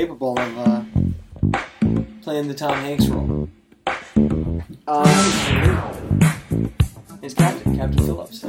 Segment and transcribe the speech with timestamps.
[0.00, 0.82] capable of uh,
[2.22, 3.48] playing the Tom Hanks role.
[4.88, 5.04] Um,
[7.20, 8.42] his captain, Captain Phillips.
[8.42, 8.46] I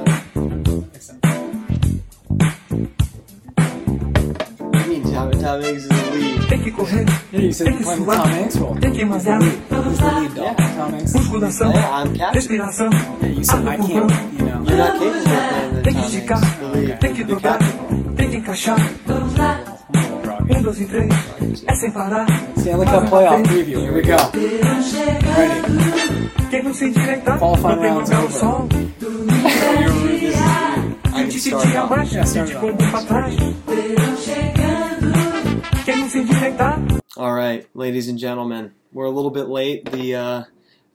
[4.87, 6.47] mean, Tom, Tom Hanks is the lead.
[6.49, 8.75] Tem que correr, Yeah, you said you're playing the Tom Hanks role.
[8.79, 9.41] tem que malhar.
[9.41, 10.45] Who's the lead dog?
[10.45, 10.55] Yeah.
[10.77, 11.13] Tom Hanks.
[11.13, 12.33] Musculação, Yeah, I'm captain.
[12.33, 12.89] respiração.
[13.21, 13.95] Yeah, you said I can't, you
[14.45, 14.63] know.
[14.63, 16.97] You're not capable of playing the Tem que Tom esticar, Hanks, the lead.
[17.01, 18.15] tem que The dobrar, captain.
[18.15, 18.77] tem que encaixar.
[20.61, 21.09] Dois e três,
[21.67, 22.25] é sem parar.
[22.57, 23.79] Stanley Cup playoff preview.
[23.81, 24.17] Here we go.
[25.37, 25.61] Ready.
[26.49, 28.39] Quem não se endireitar, Qualifying não tem rounds lugar ao over.
[28.39, 28.67] sol.
[31.05, 31.93] I Quem can te start sentir off.
[31.93, 33.35] abaixo, Yeah, se start te pôr pra trás.
[35.85, 36.79] Quem não se endireitar,
[37.17, 39.85] All right, ladies and gentlemen, we're a little bit late.
[39.91, 40.43] The uh,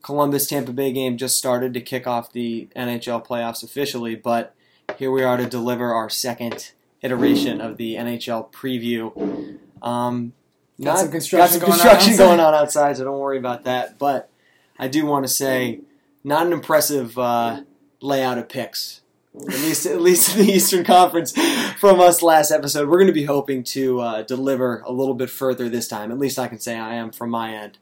[0.01, 4.53] Columbus Tampa Bay game just started to kick off the NHL playoffs officially, but
[4.97, 6.71] here we are to deliver our second
[7.01, 9.57] iteration of the NHL preview.
[9.81, 10.33] Um,
[10.79, 12.23] Got not- some construction got some going on construction outside.
[12.25, 13.97] going on outside, so don't worry about that.
[13.97, 14.29] But
[14.77, 15.81] I do want to say,
[16.23, 17.63] not an impressive uh,
[18.01, 19.01] layout of picks.
[19.35, 21.31] At least, at least in the Eastern Conference,
[21.79, 25.29] from us last episode, we're going to be hoping to uh, deliver a little bit
[25.29, 26.11] further this time.
[26.11, 27.77] At least I can say I am from my end.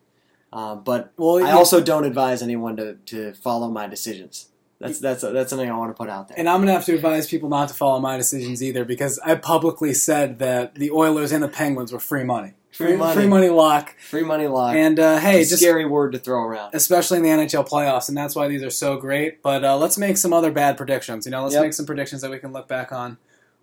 [0.51, 4.49] Uh, but Well, I also don't advise anyone to, to follow my decisions.
[4.79, 6.37] That's that's that's something I want to put out there.
[6.37, 9.19] And I'm going to have to advise people not to follow my decisions either because
[9.25, 12.53] I publicly said that the Oilers and the Penguins were free money.
[12.71, 13.13] Free money.
[13.15, 13.95] Free money lock.
[13.99, 14.75] Free money lock.
[14.75, 16.75] And uh, hey, It's a just scary word to throw around.
[16.75, 19.41] especially in the NHL playoffs, and that's why these are so great.
[19.41, 21.25] But uh, let's make some other bad predictions.
[21.25, 21.63] You know, let's Yep.
[21.63, 23.17] make some predictions that we can look back on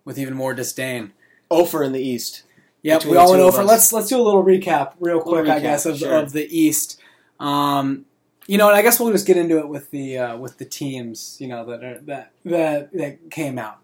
[0.05, 1.13] with even more disdain.
[1.51, 2.41] Ofer in the East.
[2.81, 3.63] Yep, we all went over.
[3.63, 6.15] Let's let's do a little recap, real quick, I recap, guess, of, sure.
[6.17, 6.99] of the East.
[7.39, 8.05] Um,
[8.47, 10.65] you know, and I guess we'll just get into it with the uh, with the
[10.65, 13.79] teams, you know, that are that that that came out.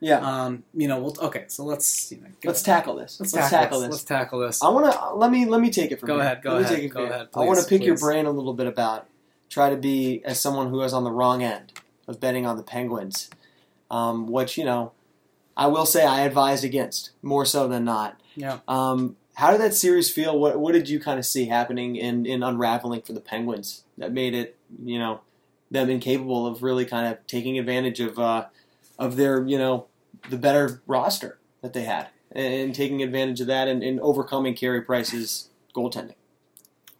[0.00, 0.18] Yeah.
[0.18, 1.44] Um, you know, we'll okay.
[1.48, 3.18] So let's you know, let's tackle this.
[3.18, 3.86] let's, Let's, tackle, tackle this.
[3.88, 3.92] this.
[3.92, 4.62] Let's tackle this.
[4.62, 6.22] I want to let me let me take it from Go here.
[6.24, 7.12] ahead, go Let ahead, it go here.
[7.12, 9.06] ahead, I want to please, pick your brain a little bit about.
[9.48, 11.72] Try to be as someone who is on the wrong end
[12.06, 13.30] of betting on the Penguins,
[13.90, 14.92] um, which you know,
[15.56, 18.20] I will say I advised against more so than not.
[18.36, 18.58] Yeah.
[18.68, 20.38] Um, how did that series feel?
[20.38, 24.12] What what did you kind of see happening in in unraveling for the Penguins that
[24.12, 25.20] made it you know
[25.70, 28.46] them incapable of really kind of taking advantage of uh,
[28.98, 29.86] of their you know
[30.30, 34.80] the better roster that they had and taking advantage of that and, and overcoming Carey
[34.82, 36.14] Price's goaltending.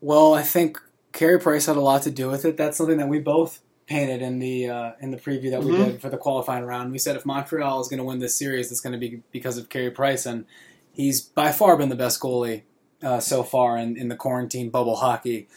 [0.00, 0.80] Well, I think
[1.12, 2.56] Carey Price had a lot to do with it.
[2.56, 5.76] That's something that we both painted in the uh, in the preview that we Mhm.
[5.86, 6.92] did for the qualifying round.
[6.92, 9.58] We said if Montreal is going to win this series, it's going to be because
[9.58, 10.46] of Carey Price, and
[10.92, 12.62] he's by far been the best goalie
[13.02, 15.48] uh, so far in, in the quarantine bubble hockey.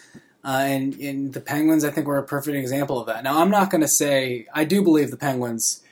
[0.48, 3.22] Uh, and, and the Penguins, I think, were a perfect example of that.
[3.22, 5.84] Now, I'm not going to say I do believe the Penguins,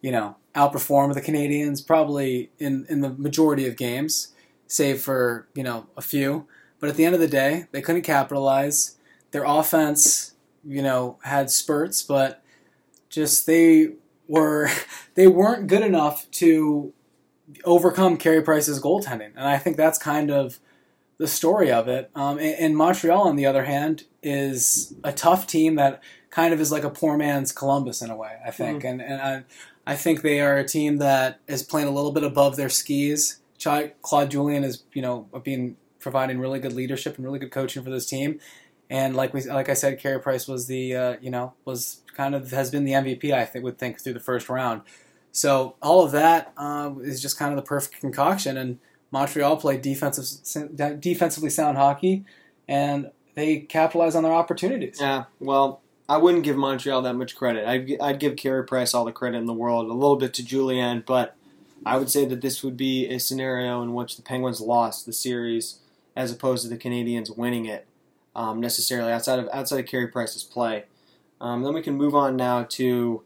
[0.00, 4.28] you know, outperform the Canadiens probably in in the majority of games,
[4.68, 6.46] save for you know a few.
[6.78, 8.96] But at the end of the day, they couldn't capitalize.
[9.32, 12.40] Their offense, you know, had spurts, but
[13.08, 13.94] just they
[14.28, 14.70] were
[15.14, 16.92] they weren't good enough to
[17.64, 20.60] overcome Carey Price's goaltending, and I think that's kind of
[21.18, 22.10] the story of it.
[22.14, 26.60] Um, and, and Montreal, on the other hand, is a tough team that kind of
[26.60, 28.36] is like a poor man's Columbus in a way.
[28.44, 29.44] I think, and and I,
[29.86, 33.40] I think they are a team that is playing a little bit above their skis.
[34.02, 37.90] Claude Julien is, you know, being providing really good leadership and really good coaching for
[37.90, 38.38] this team.
[38.90, 42.34] And like we, like I said, Carey Price was the, uh, you know, was kind
[42.34, 43.32] of has been the MVP.
[43.32, 44.82] I think would think through the first round.
[45.32, 48.56] So all of that uh, is just kind of the perfect concoction.
[48.56, 48.78] And
[49.14, 52.24] Montreal played defensive, defensively sound hockey,
[52.66, 54.98] and they capitalized on their opportunities.
[55.00, 57.64] Yeah, well, I wouldn't give Montreal that much credit.
[57.64, 60.44] I'd, I'd give Carey Price all the credit in the world, a little bit to
[60.44, 61.36] Julien, but
[61.86, 65.12] I would say that this would be a scenario in which the Penguins lost the
[65.12, 65.78] series
[66.16, 67.86] as opposed to the Canadiens winning it
[68.34, 70.86] um, necessarily outside of outside of Carey Price's play.
[71.40, 73.22] Um, then we can move on now to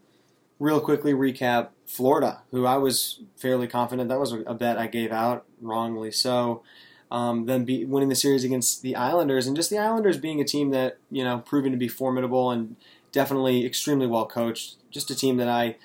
[0.59, 5.11] real quickly recap Florida, who I was fairly confident that was a bet I gave
[5.11, 6.61] out wrongly so.
[7.09, 10.69] Um, be winning the series against the Islanders, and just the Islanders being a team
[10.69, 12.75] that you know proven to be formidable and
[13.11, 14.75] definitely extremely well coached.
[14.91, 15.77] Just a team that I,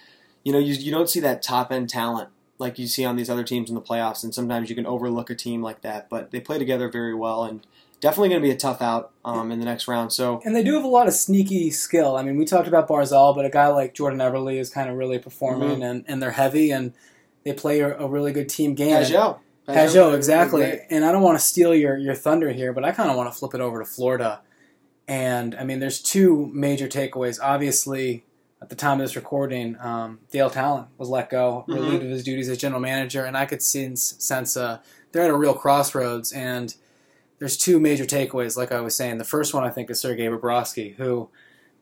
[0.43, 2.29] you know, you you don't see that top end talent
[2.59, 5.31] like you see on these other teams in the playoffs, and sometimes you can overlook
[5.31, 6.11] a team like that.
[6.11, 7.67] But they play together very well, and
[8.05, 10.12] definitely going to be a tough out um, in the next round.
[10.12, 12.17] So And they do have a lot of sneaky skill.
[12.19, 14.97] I mean, we talked about Barzal, but a guy like Jordan Eberle is kind of
[14.97, 16.93] really performing, and, and they're heavy, and
[17.45, 18.95] they play a, a really good team game.
[18.95, 20.81] Pageau, Pageau, exactly.
[20.91, 23.33] And I don't want to steal your, your thunder here, but I kind of want
[23.33, 24.43] to flip it over to Florida.
[25.09, 27.39] And I mean, there's two major takeaways.
[27.43, 28.25] Obviously,
[28.61, 31.75] at the time of this recording, um, Dale Tallon was let go, Mhm.
[31.75, 34.79] relieved of his duties as general manager, and I could sense sense uh,
[35.12, 36.33] they're at a real crossroads.
[36.33, 36.75] And
[37.39, 39.19] there's two major takeaways, like I was saying.
[39.19, 41.29] The first one I think is Sergei Bobrovsky, who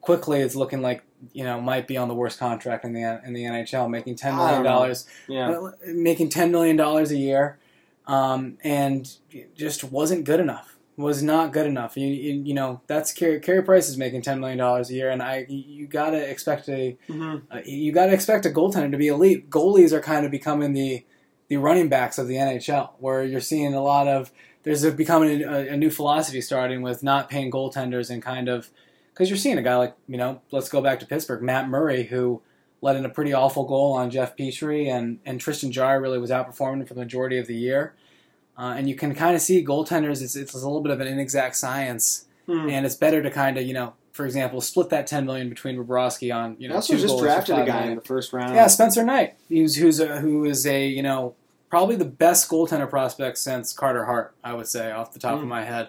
[0.01, 1.03] quickly is looking like
[1.33, 4.35] you know might be on the worst contract in the in the NHL, making ten
[4.37, 5.71] million dollars Yeah.
[5.87, 7.59] making ten million dollars a year,
[8.07, 9.09] um, and
[9.55, 10.69] just wasn't good enough.
[10.97, 11.97] Was not good enough.
[11.97, 15.11] You, you, you know that's Carey, Carey Price is making ten million dollars a year,
[15.11, 19.09] and I you gotta expect a hmm uh, you gotta expect a goaltender to be
[19.09, 19.49] elite.
[19.51, 21.05] Goalies are kind of becoming the
[21.49, 25.43] the running backs of the NHL, where you're seeing a lot of there's a, becoming
[25.43, 28.71] a, a new philosophy starting with not paying goaltenders and kind of
[29.13, 32.05] because you're seeing a guy like you know let's go back to Pittsburgh, Matt Murray,
[32.05, 32.41] who
[32.81, 36.31] let in a pretty awful goal on Jeff Petry, and and Tristan Jarry really was
[36.31, 37.95] outperforming for the majority of the year.
[38.59, 40.21] Uh, and you can kind of see goaltenders.
[40.23, 42.69] It's, it's a little bit of an inexact science, Hmm.
[42.69, 45.77] and it's better to kind of you know, for example, split that ten million between
[45.79, 46.75] Bobrovsky on you know.
[46.75, 47.89] also two just drafted a guy million.
[47.91, 48.55] in the first round.
[48.55, 51.35] Yeah, Spencer Knight, who's who's a, who is a you know
[51.73, 55.45] probably the best goaltender prospect since Carter Hart, I would say off the top of
[55.45, 55.49] Mm.
[55.49, 55.89] my head.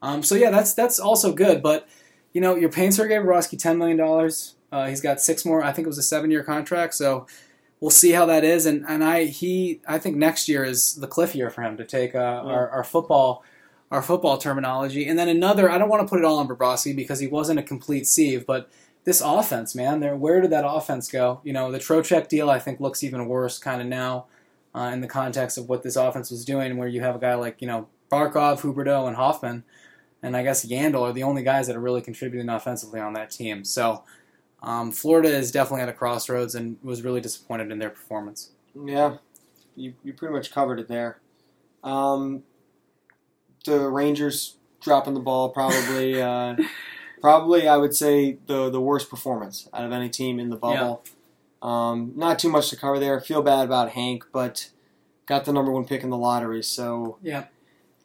[0.00, 1.88] Um, so yeah, that's that's also good, but
[2.32, 4.54] you know you're paying Sergei Bobrovsky ten million dollars.
[4.70, 5.64] Uh, he's got six more.
[5.64, 6.94] I think it was a seven year contract.
[6.94, 7.26] So
[7.80, 8.66] we'll see how that is.
[8.66, 11.84] And and I he I think next year is the cliff year for him to
[11.84, 12.18] take uh,
[12.54, 13.42] our our football.
[13.88, 15.70] Our football terminology, and then another.
[15.70, 18.44] I don't want to put it all on Bobrovsky because he wasn't a complete sieve,
[18.44, 18.68] but
[19.04, 20.16] this offense, man, there.
[20.16, 21.40] Where did that offense go?
[21.44, 24.26] You know, the Trocheck deal, I think, looks even worse kind of now,
[24.76, 27.34] uh, in the context of what this offense was doing, where you have a guy
[27.34, 29.64] like you know Barkov, Huberdeau, and Hoffman,
[30.22, 33.30] and I guess Yandle are the only guys that are really contributing offensively on that
[33.30, 33.64] team.
[33.64, 34.04] So,
[34.62, 38.50] um, Florida is definitely at a crossroads and was really disappointed in their performance.
[38.74, 39.16] Yeah,
[39.74, 41.20] you you pretty much covered it there.
[41.82, 42.42] Um,
[43.64, 46.56] the Rangers dropping the ball probably uh,
[47.22, 51.02] probably I would say the the worst performance out of any team in the bubble.
[51.66, 53.20] Um, not too much to cover there.
[53.20, 54.70] Feel bad about Hank, but
[55.26, 57.44] got the number one pick in the lottery, so Yeah.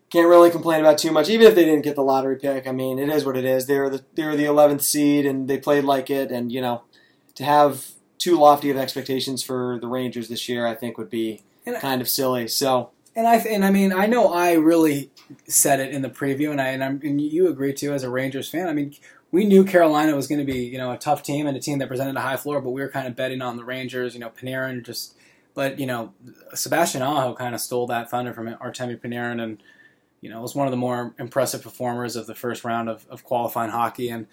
[0.10, 1.30] can't really complain about too much.
[1.30, 3.68] Even if they didn't get the lottery pick, I mean, it is what it is.
[3.68, 6.32] They were the they were the eleventh seed, and they played like it.
[6.32, 6.82] And you know,
[7.36, 7.88] to have
[8.18, 11.80] too lofty of expectations for the Rangers this year, I think would be And I-
[11.80, 12.48] kind of silly.
[12.48, 15.12] So And I and I mean I know I really
[15.48, 18.10] said it in the preview, and I and, I'm, and you agree too as a
[18.10, 18.68] Rangers fan.
[18.68, 18.96] I mean,
[19.32, 21.80] we knew Carolina was going to be you know a tough team and a team
[21.80, 24.14] that presented a high floor, but we were kind of betting on the Rangers.
[24.14, 25.16] You know, Panarin just,
[25.54, 26.14] but you know,
[26.54, 29.64] Sebastian Aho kind of stole that thunder from Artemi Panarin, and
[30.20, 33.24] you know was one of the more impressive performers of the first round of, of
[33.24, 34.10] qualifying hockey.
[34.10, 34.28] And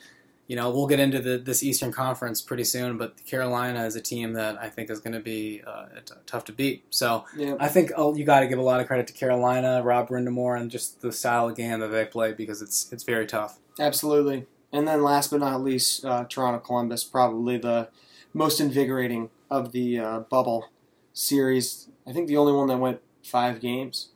[0.48, 4.00] you know, we'll get into the, this Eastern Conference pretty soon, but Carolina is a
[4.00, 6.84] team that I think is going to be uh, t- tough to beat.
[6.88, 7.26] So.
[7.36, 10.08] yeah, I think oh, you got to give a lot of credit to Carolina, Rod
[10.08, 13.58] Brind'Amour, and just the style of game that they play because it's it's very tough.
[13.78, 14.46] absolutely.
[14.72, 17.88] And then last but not least, uh, Toronto Columbus, probably the
[18.34, 20.68] most invigorating of the uh, bubble
[21.12, 21.88] series.
[22.06, 24.08] I think the only one that went five games.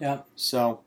[0.00, 0.20] Yeah.
[0.36, 0.80] So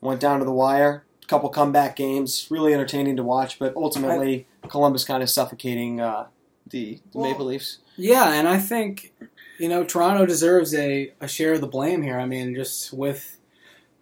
[0.00, 1.04] went down to the wire.
[1.22, 6.26] A couple comeback games, really entertaining to watch, but ultimately Columbus kind of suffocating uh,
[6.68, 7.78] the, the Well- Maple Leafs.
[7.96, 9.12] Yeah, and I think
[9.58, 12.18] you know Toronto deserves a, a share of the blame here.
[12.18, 13.38] I mean, just with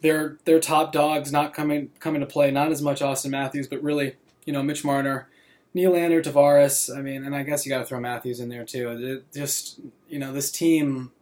[0.01, 3.83] their their top dogs not coming coming to play, not as much Auston Matthews, but
[3.83, 4.15] really
[4.45, 5.29] you know Mitch Marner,
[5.75, 6.95] Nylander, Tavares.
[6.97, 8.91] I mean, and I guess you got to throw Matthews in there too.
[8.91, 11.13] It just you know this team.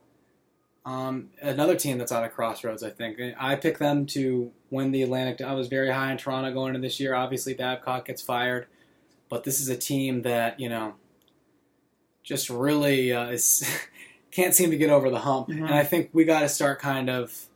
[0.87, 3.19] Um, another team that's on a crossroads, I think.
[3.39, 5.43] I picked them to win the Atlantic.
[5.43, 7.15] I was very high in Toronto going into this year.
[7.15, 8.67] Obviously, Babcock gets fired,
[9.29, 10.95] but this is a team that you know
[12.23, 13.69] just really uh, is,
[14.31, 15.49] can't seem to get over the hump.
[15.49, 15.65] Mhm.
[15.65, 17.47] And I think we got to start kind of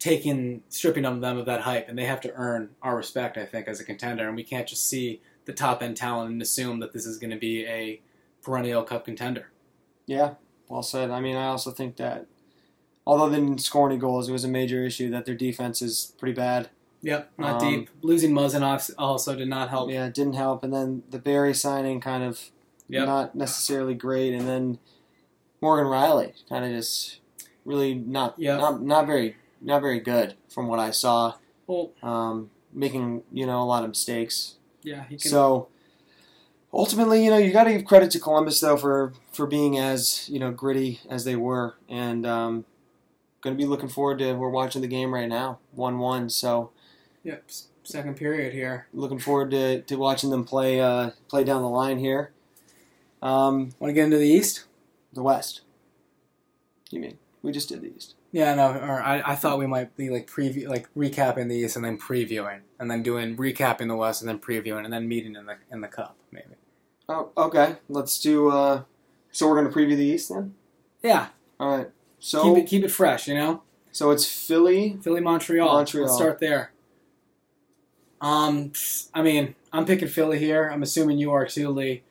[0.00, 3.36] taking stripping them them of that hype, and they have to earn our respect.
[3.38, 6.42] I think as a contender, and we can't just see the top end talent and
[6.42, 8.00] assume that this is going to be a
[8.42, 9.50] perennial cup contender.
[10.06, 10.34] Yeah,
[10.68, 11.10] well said.
[11.10, 12.26] I mean, I also think that
[13.06, 16.14] although they didn't score any goals, it was a major issue that their defense is
[16.18, 16.70] pretty bad.
[17.02, 17.90] Yep, not Um, deep.
[18.02, 19.90] Losing Muzzinoff also did not help.
[19.90, 20.62] Yeah, it didn't help.
[20.62, 22.50] And then the Barrie signing kind of
[22.88, 23.06] Yep.
[23.06, 24.34] not necessarily great.
[24.34, 24.78] And then
[25.62, 27.20] Morgan Rielly kind of just
[27.64, 28.60] really not Yep.
[28.60, 31.34] not not very not very good from what I saw.
[31.66, 34.56] Well, Um, making you know a lot of mistakes.
[34.82, 35.30] yeah, he can.
[35.30, 35.68] So
[36.72, 40.28] ultimately, you know, you got to give credit to Columbus though for for being as
[40.28, 42.64] you know gritty as they were, and um,
[43.40, 44.34] going to be looking forward to.
[44.34, 46.28] We're watching the game right now, one one.
[46.30, 46.70] So
[47.22, 47.44] yep,
[47.82, 48.86] second period here.
[48.92, 52.32] looking forward to, to watching them play uh, play down the line here.
[53.22, 54.64] Um, Want to get into the East?
[55.12, 55.62] the West.
[56.90, 58.14] You mean we just did the East?
[58.32, 58.70] Yeah, no.
[58.70, 61.98] Or I, I thought we might be like preview, like recapping the East and then
[61.98, 65.56] previewing, and then doing recapping the West and then previewing, and then meeting in the
[65.70, 66.54] in the Cup maybe.
[67.08, 67.76] Oh, okay.
[67.88, 68.50] Let's do.
[68.50, 68.82] Uh,
[69.32, 70.54] so we're gonna preview the East then.
[71.02, 71.90] Yeah, All right.
[72.20, 73.26] So keep it keep it fresh.
[73.26, 74.98] You know, so it's Philly.
[75.02, 75.66] Philly, Montreal.
[75.66, 76.06] Montreal.
[76.06, 76.72] Let's start there.
[78.20, 78.72] Um,
[79.14, 80.68] I mean, I'm picking Philly here.
[80.68, 82.02] I'm assuming you are too, Lee.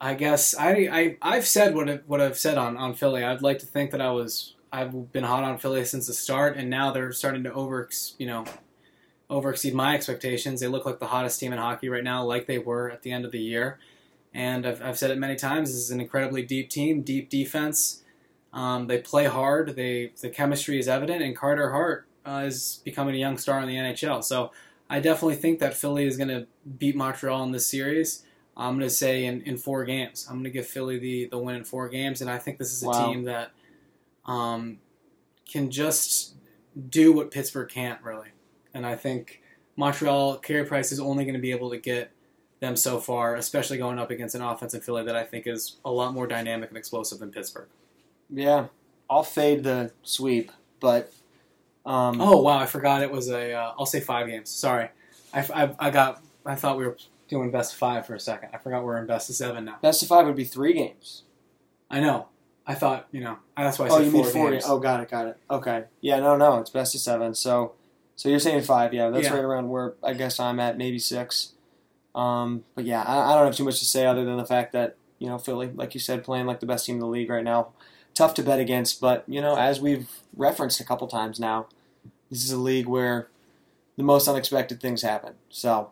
[0.00, 3.22] I guess I, I I've said what I, what I've said on, on Philly.
[3.22, 6.56] I'd like to think that I was I've been hot on Philly since the start,
[6.56, 7.88] and now they're starting to over
[8.18, 8.44] you know
[9.30, 10.60] over exceed my expectations.
[10.60, 13.12] They look like the hottest team in hockey right now, like they were at the
[13.12, 13.78] end of the year.
[14.34, 15.70] And I've, I've said it many times.
[15.70, 18.02] This is an incredibly deep team, deep defense.
[18.52, 19.76] Um, they play hard.
[19.76, 23.68] They the chemistry is evident, and Carter Hart uh, is becoming a young star in
[23.68, 24.24] the NHL.
[24.24, 24.50] So
[24.90, 26.46] I definitely think that Philly is going to
[26.78, 28.24] beat Montreal in this series.
[28.56, 30.26] I'm going to say in, in four games.
[30.28, 32.72] I'm going to give Philly the, the win in four games, and I think this
[32.72, 33.10] is a Wow.
[33.12, 33.50] team that
[34.26, 34.78] um,
[35.50, 36.34] can just
[36.88, 38.28] do what Pittsburgh can't really.
[38.72, 39.42] And I think
[39.76, 42.10] Montreal, Carey Price is only going to be able to get
[42.60, 45.90] them so far, especially going up against an offensive Philly that I think is a
[45.90, 47.68] lot more dynamic and explosive than Pittsburgh.
[48.30, 48.68] Yeah,
[49.08, 50.50] I'll fade the sweep,
[50.80, 51.12] but
[51.84, 53.52] um, Oh wow, I forgot it was a.
[53.52, 54.50] Uh, I'll say five games.
[54.50, 54.88] Sorry,
[55.32, 56.22] I, I, I got.
[56.46, 56.96] I thought we were
[57.28, 58.50] doing best of five for a second.
[58.54, 59.78] I forgot we're in best of seven now.
[59.82, 61.24] best of five would be three games.
[61.90, 62.28] I know.
[62.66, 63.38] I thought you know.
[63.56, 64.50] That's why I oh, said you four mean four?
[64.50, 64.64] games.
[64.66, 65.36] Oh, got it, got it.
[65.50, 65.84] Okay.
[66.00, 67.34] Yeah, no, no, it's best of seven.
[67.34, 67.72] So,
[68.16, 68.94] so you're saying five?
[68.94, 69.34] Yeah, that's Yeah.
[69.34, 71.52] right around where I guess I'm at, maybe six.
[72.14, 74.72] Um, but yeah, I, I don't have too much to say other than the fact
[74.72, 77.30] that you know Philly, like you said, playing like the best team in the league
[77.30, 77.68] right now.
[78.14, 81.66] Tough to bet against, but you know, as we've referenced a couple times now,
[82.30, 83.28] this is a league where
[83.96, 85.34] the most unexpected things happen.
[85.50, 85.90] So,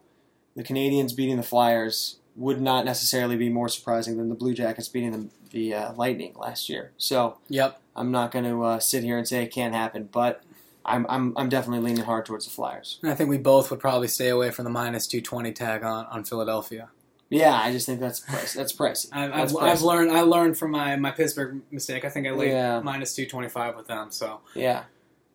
[0.54, 4.88] the Canadiens beating the Flyers would not necessarily be more surprising than the Blue Jackets
[4.88, 6.92] beating the, the uh, Lightning last year.
[6.96, 7.78] So, Yep.
[7.94, 10.42] I'm not going to uh, sit here and say it can't happen, but
[10.84, 12.98] I'm, I'm, I'm definitely leaning hard towards the Flyers.
[13.02, 15.82] And I think we both would probably stay away from the minus two twenty tag
[15.84, 16.88] on, on Philadelphia.
[17.28, 18.54] Yeah, I just think that's price.
[18.54, 19.08] That's pricey.
[19.12, 20.10] I've, That's I've, I've learned.
[20.10, 22.04] I learned from my, my Pittsburgh mistake.
[22.04, 22.80] I think I laid Yeah.
[22.80, 24.10] minus two twenty five with them.
[24.10, 24.84] So Yeah,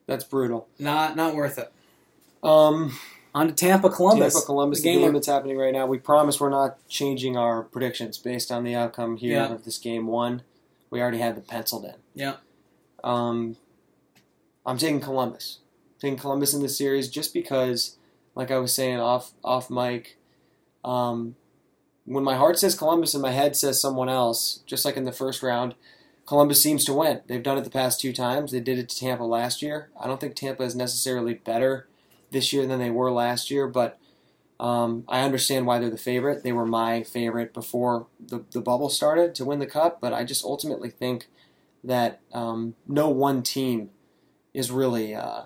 [0.08, 0.68] that's brutal.
[0.80, 1.72] not not worth it.
[2.44, 2.98] Um,
[3.38, 4.34] On to Tampa, Columbus.
[4.34, 5.86] Tampa, Columbus, The game game that's happening right now.
[5.86, 9.52] We promise we're not changing our predictions based on the outcome here Yeah.
[9.54, 10.42] of this game one.
[10.90, 11.94] We already had them penciled in.
[12.16, 12.38] Yeah.
[13.04, 13.58] Um,
[14.66, 15.60] I'm taking Columbus.
[16.00, 17.98] taking Columbus in the series just because,
[18.36, 20.18] like I was saying off off mic,
[20.86, 21.36] um,
[22.06, 25.12] when my heart says Columbus and my head says someone else, just like in the
[25.12, 25.74] first round,
[26.26, 27.22] Columbus seems to win.
[27.28, 28.52] They've done it the past two times.
[28.52, 29.90] They did it to Tampa last year.
[30.00, 31.88] I don't think Tampa is necessarily better
[32.32, 34.00] this year than they were last year, but
[34.60, 36.44] um, I understand why they're the favorite.
[36.44, 40.24] They were my favorite before the, the bubble started to win the cup, but I
[40.24, 41.28] just ultimately think
[41.84, 43.92] that um, no one team
[44.54, 45.44] is really uh,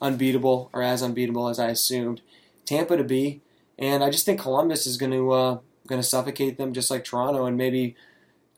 [0.00, 2.20] unbeatable or as unbeatable as I assumed
[2.66, 3.40] Tampa to be,
[3.78, 7.04] and I just think Columbus is going to uh, going to suffocate them just like
[7.04, 7.96] Toronto, and maybe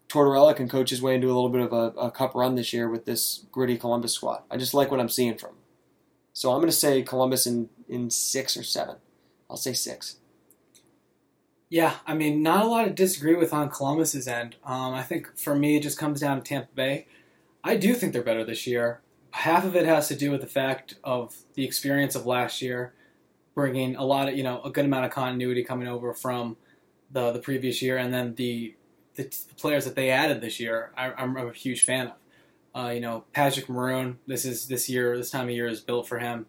[0.09, 2.73] Tortorella can coach his way into a little bit of a, a cup run this
[2.73, 4.43] year with this gritty Columbus squad.
[4.51, 5.53] I just like what I'm seeing from.
[6.33, 8.97] So I'm going to say Columbus in in six or seven.
[9.51, 10.17] I'll say six.
[11.69, 14.57] Yeah, I mean, not a lot to disagree with on Columbus's end.
[14.63, 17.07] Um, I think for me, it just comes down to Tampa Bay.
[17.65, 19.01] I do think they're better this year.
[19.31, 22.93] Half of it has to do with the fact of the experience of last year,
[23.55, 26.57] bringing a lot of you know a good amount of continuity coming over from
[27.11, 28.75] the the previous year, and then the
[29.15, 30.91] the, t- players that they added this year.
[30.97, 32.13] I, I'm a huge fan of.
[32.75, 34.19] Uh, you know, Patrick Maroon.
[34.27, 35.17] This is this year.
[35.17, 36.47] This time of year is built for him.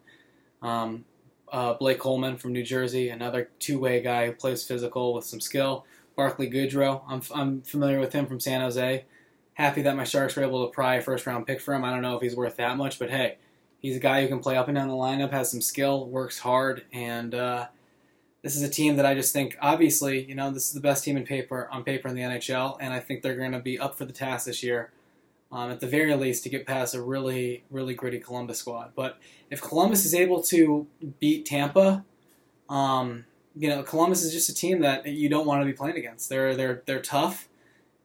[0.62, 1.04] Um,
[1.52, 5.84] uh, Blake Coleman from New Jersey, another two-way guy who plays physical with some skill.
[6.16, 9.04] Barclay Goodrow, I'm, I'm familiar with him from San Jose.
[9.54, 11.84] Happy that my Sharks were able to pry a first-round pick for him.
[11.84, 13.38] I don't know if he's worth that much, but hey,
[13.78, 16.40] he's a guy who can play up and down the lineup, has some skill, works
[16.40, 17.66] hard, and uh,
[18.42, 21.04] this is a team that I just think, obviously, you know, this is the best
[21.04, 23.78] team in paper on paper in the NHL, and I think they're going to be
[23.78, 24.90] up for the task this year.
[25.54, 28.90] Um, at the very least, to get past a really, really gritty Columbus squad.
[28.96, 29.18] But
[29.50, 30.88] if Columbus is able to
[31.20, 32.04] beat Tampa,
[32.68, 35.96] um, you know, Columbus is just a team that you don't want to be playing
[35.96, 36.28] against.
[36.28, 37.48] They're they're they're tough,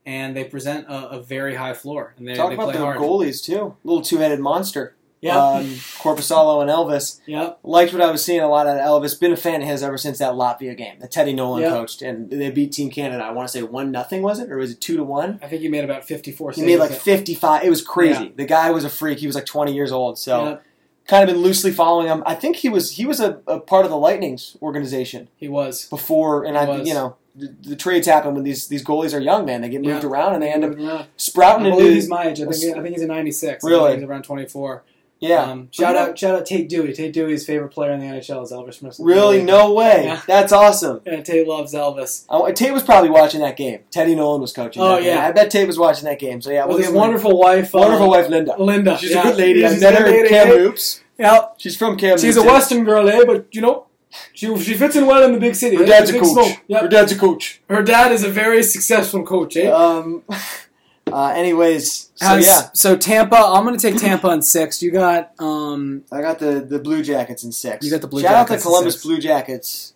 [0.06, 2.84] and they present a, a very high floor, and they, Talk they about play their
[2.84, 3.00] hard.
[3.00, 3.76] goalies too.
[3.84, 4.96] Little two-headed monster.
[5.22, 5.66] Yeah, Um,
[6.00, 7.20] Korpisalo and Elvis.
[7.26, 9.20] yeah, Liked what I was seeing a lot out of Elvis.
[9.20, 11.70] Been a fan of his ever since that Latvia game that Teddy Nolan Yeah.
[11.72, 13.24] coached, and they beat Team Canada.
[13.24, 15.40] I want to say one nothing was it, or was it two to one?
[15.44, 16.52] I think he made about fifty-four.
[16.52, 17.64] He made like 55.
[17.66, 18.24] It was crazy.
[18.26, 18.30] Yeah.
[18.38, 19.20] The guy was a freak.
[19.20, 20.18] He was like 20 years old.
[20.18, 20.58] So Yeah,
[21.08, 22.24] kind of been loosely following him.
[22.26, 25.86] I think he was he was a, a part of the Lightning's organization he was.
[25.90, 26.88] before, and He I was.
[26.88, 29.62] you know the, the trades happen when these these goalies are young, man.
[29.62, 30.10] They get moved Yeah.
[30.10, 32.42] around and they end up I sprouting believe into he's my age.
[32.42, 33.64] I think, I think he's a ninety-six.
[33.66, 33.96] Really?
[33.96, 34.84] he's around twenty-four.
[35.20, 35.44] Yeah.
[35.44, 36.94] Um, shout out, shout out Tate Dewey.
[36.94, 39.06] Tate Dewey's favorite player in the NHL is Elvis Presley.
[39.06, 39.44] Really?
[39.44, 40.04] No way.
[40.06, 40.22] Yeah.
[40.28, 41.02] That's awesome.
[41.06, 42.26] Yeah, Tate loves Elvis.
[42.30, 43.82] Oh, Tate was probably watching that game.
[43.92, 44.82] Teddy Nolan was coaching.
[44.82, 45.18] Oh, that game.
[45.18, 45.28] yeah.
[45.28, 46.42] I bet Tate was watching that game.
[46.42, 48.56] So yeah, With we'll his give him a- wonderful wife, uh, wonderful wife Linda.
[48.62, 48.98] Linda.
[48.98, 49.20] She's Yeah.
[49.20, 49.66] a good lady.
[49.66, 50.58] I She's met her good at lady, Cam eh?
[50.58, 51.02] Hoops.
[51.18, 52.18] Yeah, She's from Cam.
[52.18, 53.24] she's a Western girl, eh?
[53.26, 53.88] But you know,
[54.34, 55.76] she she fits in well in the big city.
[55.76, 55.88] Her eh?
[55.88, 56.58] dad's a coach.
[56.68, 56.82] Yep.
[56.82, 57.62] Her dad's a coach.
[57.70, 59.70] Her dad is a very successful coach, eh?
[59.70, 60.24] Um.
[61.14, 64.82] Uh, anyways, so Has- yeah, So Tampa, I'm going to take Tampa in six.
[64.82, 67.86] You got um, I got the the Blue Jackets in six.
[67.86, 69.04] You got the Blue Shout Jackets out the Columbus.
[69.04, 69.94] Blue Jackets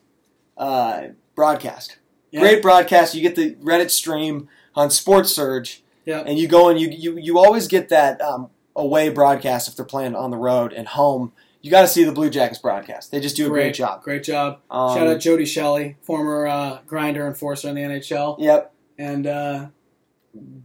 [0.57, 1.97] uh, broadcast.
[2.31, 2.39] Yeah.
[2.41, 3.13] Great broadcast.
[3.15, 6.23] You get the Reddit stream on Sports Surge, Yeah.
[6.25, 9.85] and you go and you you, you always get that um, away broadcast if they're
[9.85, 11.31] playing on the road and home.
[11.61, 13.09] You got to see the Blue Jackets broadcast.
[13.11, 14.03] They just do a great, job.
[14.03, 14.59] Great job.
[14.69, 19.67] Um, Shout out Jody Shelley, former uh, grinder enforcer in the NHL, Yep, and uh,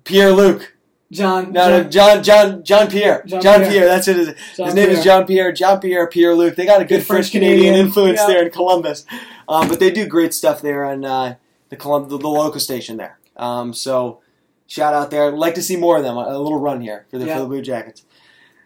[0.05, 0.75] Pierre Luc.
[1.11, 1.53] John.
[1.53, 3.23] No, no, John, John, John Pierre.
[3.27, 3.71] John John, Pierre.
[3.71, 3.87] Pierre.
[3.87, 4.17] That's it.
[4.19, 5.53] His, John his name is John Pierre.
[5.53, 6.55] John Pierre, Pierre Luc.
[6.55, 7.31] They got a good, Good French.
[7.31, 8.27] Canadian influence Yeah.
[8.27, 9.07] there in Columbus.
[9.49, 11.37] Um, but they do great stuff there on uh,
[11.71, 13.19] the, Colum- the the local station there.
[13.39, 14.21] Um, so
[14.67, 15.31] shout out there.
[15.31, 16.19] Like to see more of them.
[16.19, 17.37] A, a little run here for the, Yeah.
[17.37, 18.05] for the Blue Jackets.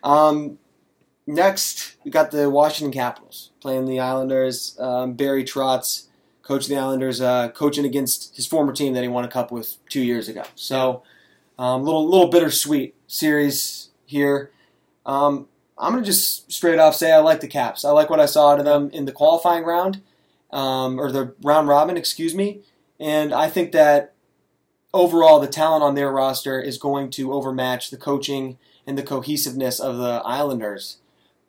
[0.02, 0.58] Um,
[1.28, 4.76] next, we got the Washington Capitals playing the Islanders.
[4.80, 6.06] Um, Barry Trotz,
[6.42, 9.50] coach of the Islanders, uh, coaching against his former team that he won a cup
[9.50, 10.42] with two years ago.
[10.54, 11.02] So
[11.58, 14.50] um, little little bittersweet series here.
[15.06, 17.84] Um, I'm gonna just straight off say I like the Caps.
[17.84, 20.02] I like what I saw out of them in the qualifying round,
[20.50, 22.60] um, or the round robin, excuse me.
[22.98, 24.14] And I think that
[24.94, 29.80] overall the talent on their roster is going to overmatch the coaching and the cohesiveness
[29.80, 30.98] of the Islanders.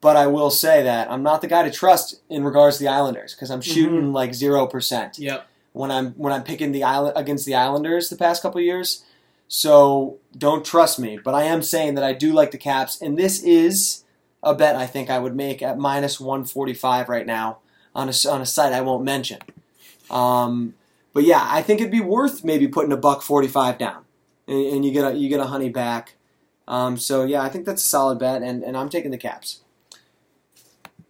[0.03, 2.89] But I will say that I'm not the guy to trust in regards to the
[2.89, 5.47] Islanders because I'm shooting like zero percent Yep.
[5.71, 9.05] when I'm when I'm picking the island against the Islanders the past couple years.
[9.47, 13.17] So don't trust me, but I am saying that I do like the Caps, and
[13.17, 14.03] this is
[14.41, 17.59] a bet I think I would make at minus 145 right now
[17.95, 19.39] on a on a site I won't mention.
[20.11, 20.73] Um,
[21.13, 24.03] but yeah, I think it'd be worth maybe putting a buck 45 down,
[24.49, 26.15] and, and you get a you get a honey back.
[26.67, 29.61] Um, so yeah, I think that's a solid bet, and, and I'm taking the Caps.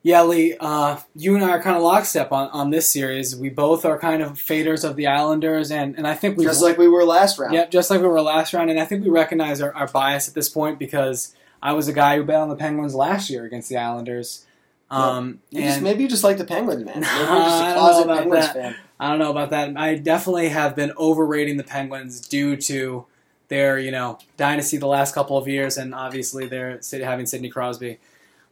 [0.06, 3.38] Yeah, Lee, uh, you and I are kind of lockstep on, on this series.
[3.38, 6.62] We both are kind of faders of the Islanders, and, and I think we Just
[6.62, 7.54] like we were last round.
[7.54, 10.28] yeah, just like we were last round, and I think we recognize our, our bias
[10.28, 13.46] at this point because I was a guy who bet on the Penguins last year
[13.46, 14.46] against the Islanders.
[14.92, 16.96] Um, You just, and maybe you just like the Penguins, man.
[17.02, 18.54] Maybe you're just I a don't know closet about Penguins that.
[18.54, 18.76] fan.
[19.00, 19.76] I don't know about that.
[19.78, 23.06] I definitely have been overrating the Penguins due to
[23.48, 28.00] their, you know, dynasty the last couple of years, and obviously they're having Sidney Crosby.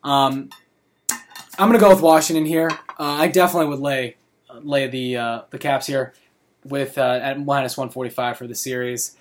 [0.04, 0.50] Um,
[1.62, 2.72] I'm going to go with Washington here.
[2.72, 4.16] Uh, I definitely would lay
[4.64, 6.16] lay the uh, the Caps here
[6.66, 9.16] with uh, at minus 145 for the series.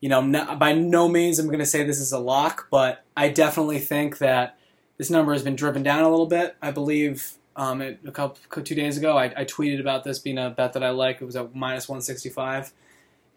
[0.00, 3.04] You know, no, by no means I'm going to say this is a lock, but
[3.14, 4.58] I definitely think that
[4.96, 6.56] this number has been driven down a little bit.
[6.62, 10.38] I believe um, it, a couple two days ago I, I tweeted about this being
[10.38, 11.20] a bet that I like.
[11.20, 12.72] It was at minus 165,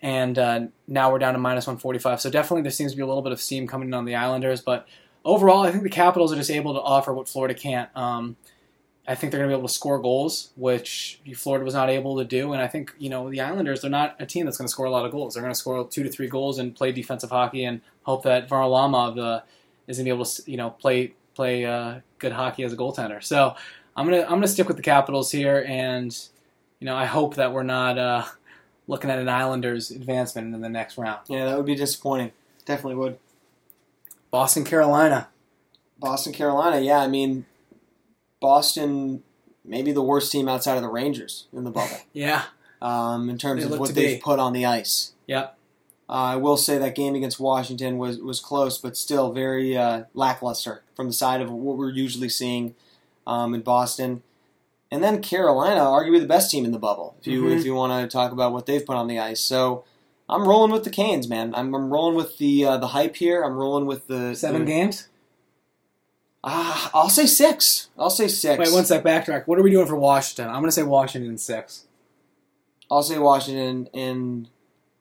[0.02, 2.22] and uh, now we're down to minus 145.
[2.22, 4.16] So definitely there seems to be a little bit of steam coming in on the
[4.16, 4.88] Islanders, but
[5.28, 7.96] overall I think the Capitals are just able to offer what Florida can't.
[7.96, 8.38] Um,
[9.10, 12.18] I think they're going to be able to score goals, which Florida was not able
[12.18, 12.52] to do.
[12.52, 14.86] And I think you know the Islanders they're not a team that's going to score
[14.86, 15.34] a lot of goals.
[15.34, 18.50] They're going to score two to three goals and play defensive hockey and hope that
[18.50, 19.42] Varlamov uh,
[19.88, 22.78] is going to be able to you know play play uh, good hockey as a
[22.78, 23.24] goaltender.
[23.24, 23.56] So
[23.96, 26.18] I'm gonna I'm gonna stick with the Capitals here, and
[26.80, 28.26] you know I hope that we're not uh,
[28.88, 31.22] looking at an Islanders advancement in the next round.
[31.28, 32.32] Yeah, that would be disappointing.
[32.66, 33.20] Definitely would.
[34.38, 35.30] Boston, Carolina.
[35.98, 36.80] Boston, Carolina.
[36.80, 37.48] Yeah, I mean,
[38.40, 39.24] Boston,
[39.66, 42.44] maybe the worst team outside of the Rangers in the bubble Yeah,
[42.80, 44.22] um, in terms They of what they've be.
[44.22, 45.14] put on the ice.
[45.26, 45.58] Yep.
[46.08, 50.04] Uh, I will say that game against Washington was, was close, but still very uh,
[50.14, 52.76] lackluster from the side of what we're usually seeing
[53.26, 54.22] um, in Boston.
[54.92, 57.58] And then Carolina, arguably the best team in the bubble, if you Mhm.
[57.58, 59.42] if you want to talk about what they've put on the ice.
[59.42, 59.84] So
[60.30, 61.54] I'm rolling with the Canes, man.
[61.56, 63.44] I'm, I'm rolling with the uh, the hype here.
[63.44, 65.08] I'm rolling with the seven the, games.
[66.44, 67.90] Ah, I'll say six.
[67.98, 68.60] I'll say six.
[68.60, 69.04] Wait, one sec.
[69.04, 69.48] Backtrack.
[69.48, 70.48] What are we doing for Washington?
[70.48, 71.86] I'm gonna say Washington in six.
[72.90, 74.48] I'll say Washington in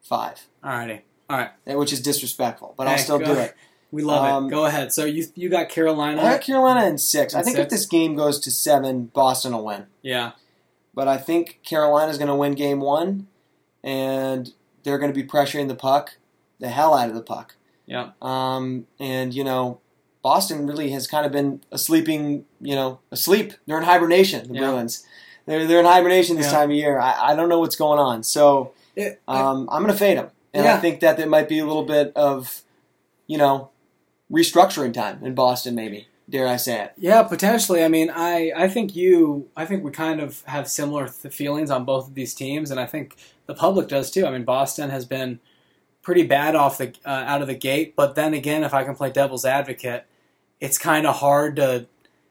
[0.01, 1.01] five, Alrighty.
[1.29, 1.51] All right.
[1.65, 3.53] eh, which is disrespectful, but I'll still do it.
[3.91, 4.49] We love Um, it.
[4.49, 4.91] Go ahead.
[4.91, 6.21] So you you got Carolina.
[6.21, 7.33] I got Carolina in six.
[7.33, 9.85] I In think if this game goes to seven, Boston will win.
[10.01, 10.31] Yeah.
[10.93, 13.27] But I think Carolina's going to win game one,
[13.83, 14.51] and
[14.83, 16.17] they're going to be pressuring the puck,
[16.59, 17.55] the hell out of the puck.
[17.85, 18.11] Yeah.
[18.21, 19.79] Um, and you know,
[20.21, 23.53] Boston really has kind of been a sleeping, you know, asleep.
[23.65, 24.47] They're in hibernation.
[24.49, 24.69] The Yeah.
[24.71, 25.05] Bruins.
[25.45, 26.51] They're they're in hibernation this Yeah.
[26.59, 26.99] time of year.
[26.99, 28.23] I, I don't know what's going on.
[28.23, 31.47] So It- I- um, I'm going to fade them, and I think that there might
[31.47, 32.63] be a little bit of,
[33.27, 33.69] you know,
[34.31, 35.73] restructuring time in Boston.
[35.75, 36.93] Maybe Dare I say it?
[36.97, 37.83] Yeah, potentially.
[37.83, 41.71] I mean, I, I think you, I think we kind of have similar th- feelings
[41.71, 44.25] on both of these teams, and I think the public does too.
[44.25, 45.39] I mean, Boston has been
[46.01, 48.93] pretty bad off the uh, out of the gate, but then again, if I can
[48.95, 50.05] play devil's advocate,
[50.59, 51.87] it's kind of hard to.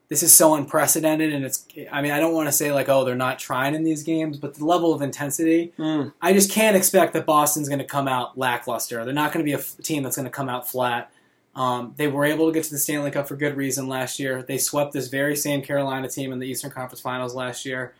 [0.08, 1.66] This is so unprecedented, and it's.
[1.90, 4.36] I mean, I don't want to say like, oh, they're not trying in these games,
[4.36, 6.12] but the level of intensity, Mm.
[6.20, 9.04] I just can't expect that Boston's going to come out lackluster.
[9.06, 11.10] They're not going to be a f- team that's going to come out flat.
[11.56, 14.42] Um, they were able to get to the Stanley Cup for good reason last year.
[14.42, 17.94] They swept this very same Carolina team in the Eastern Conference Finals last year.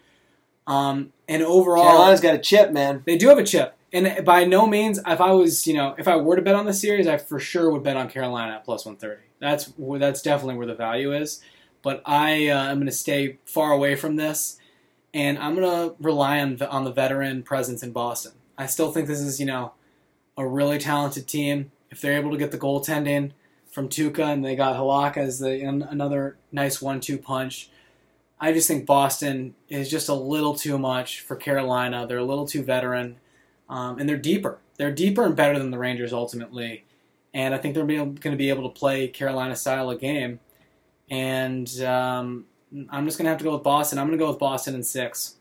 [0.67, 3.03] Um, and overall, Carolina's got a chip, man.
[3.07, 3.75] they do have a chip.
[3.93, 6.67] And by no means, if I was, you know, if I were to bet on
[6.67, 9.23] the series, I for sure would bet on Carolina at plus 130.
[9.41, 11.41] That's that's definitely where the value is.
[11.81, 14.59] But I uh, am going to stay far away from this,
[15.15, 18.33] and I'm going to rely on the, on the veteran presence in Boston.
[18.59, 19.73] I still think this is, you know,
[20.37, 21.71] a really talented team.
[21.91, 23.33] If they're able to get the goaltending
[23.77, 27.69] from Tuukka and they got Halak as the an, another nice one-two punch,
[28.41, 32.07] I just think Boston is just a little too much for Carolina.
[32.07, 33.19] They're a little too veteran,
[33.69, 34.61] um, and they're deeper.
[34.79, 36.87] They're deeper and better than the Rangers ultimately,
[37.35, 40.41] and I think they're going to be able to play Carolina style of game.
[41.11, 42.47] And um,
[42.89, 43.99] I'm just going to have to go with Boston.
[43.99, 45.35] I'm going to go with Boston in six.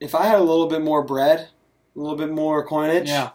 [0.00, 1.50] If I had a little bit more bread,
[1.94, 3.30] a little bit more coinage, Yeah,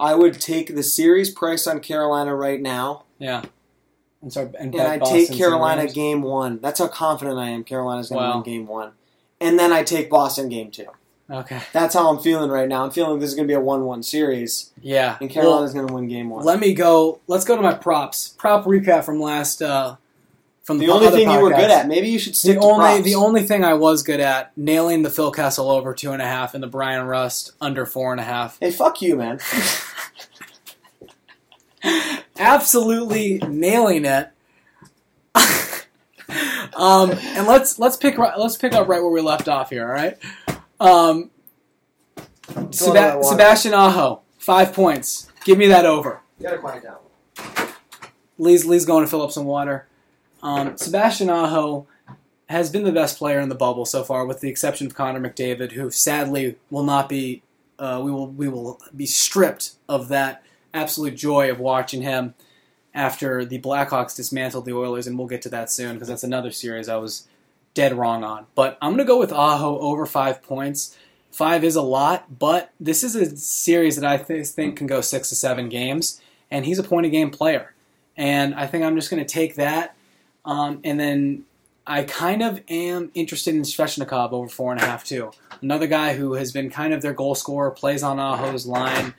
[0.00, 3.42] I would take the series price on Carolina right now, yeah.
[4.22, 6.58] And so and, and I'd take Carolina game one.
[6.60, 8.34] That's how confident I am Carolina's going to Wow.
[8.36, 8.92] win game one.
[9.40, 10.86] And then I take Boston game two.
[11.30, 11.60] Okay.
[11.72, 12.84] That's how I'm feeling right now.
[12.84, 15.12] I'm feeling this is going to be a 1 1 series, Yeah.
[15.20, 16.44] and Well, Carolina's going to win game one.
[16.44, 17.20] let me go.
[17.26, 18.34] Let's go to my props.
[18.38, 19.96] Prop recap from last uh,
[20.64, 22.60] from the, the only other thing you were good at, maybe you should stick The
[22.60, 23.04] to only props.
[23.04, 26.26] the only thing I was good at nailing the Phil Kessel over two and a
[26.26, 28.58] half and the Bryan Rust under four and a half.
[28.60, 29.38] Hey, fuck you, man.
[32.38, 34.30] Absolutely nailing it.
[36.76, 39.86] um, and let's let's pick let's pick up right where we left off here.
[39.86, 40.16] All right.
[40.80, 41.30] Um,
[42.46, 45.30] Fill Seba- Sebastian Aho, five points.
[45.44, 46.20] Give me that over.
[46.38, 46.96] You gotta quiet down.
[48.38, 49.86] Lee's Lee's going to fill up some water.
[50.44, 51.86] Um, Sebastian Aho
[52.48, 55.20] has been the best player in the bubble so far, with the exception of Connor
[55.20, 57.42] McDavid, who sadly will not be.
[57.78, 62.34] Uh, we will we will be stripped of that absolute joy of watching him
[62.94, 66.52] after the Blackhawks dismantled the Oilers, and we'll get to that soon because that's another
[66.52, 67.26] series I was
[67.72, 68.46] dead wrong on.
[68.54, 70.96] But I'm gonna go with Aho over five points.
[71.32, 75.00] Five is a lot, but this is a series that I th- think can go
[75.00, 77.74] six to seven games, and he's a point a game player
[78.16, 79.96] and I think I'm just going to take that.
[80.44, 81.44] Um, and then
[81.86, 85.32] I kind of am interested in Svechnikov over four and a half too.
[85.60, 89.14] Another guy who has been kind of their goal scorer, plays on Aho's line.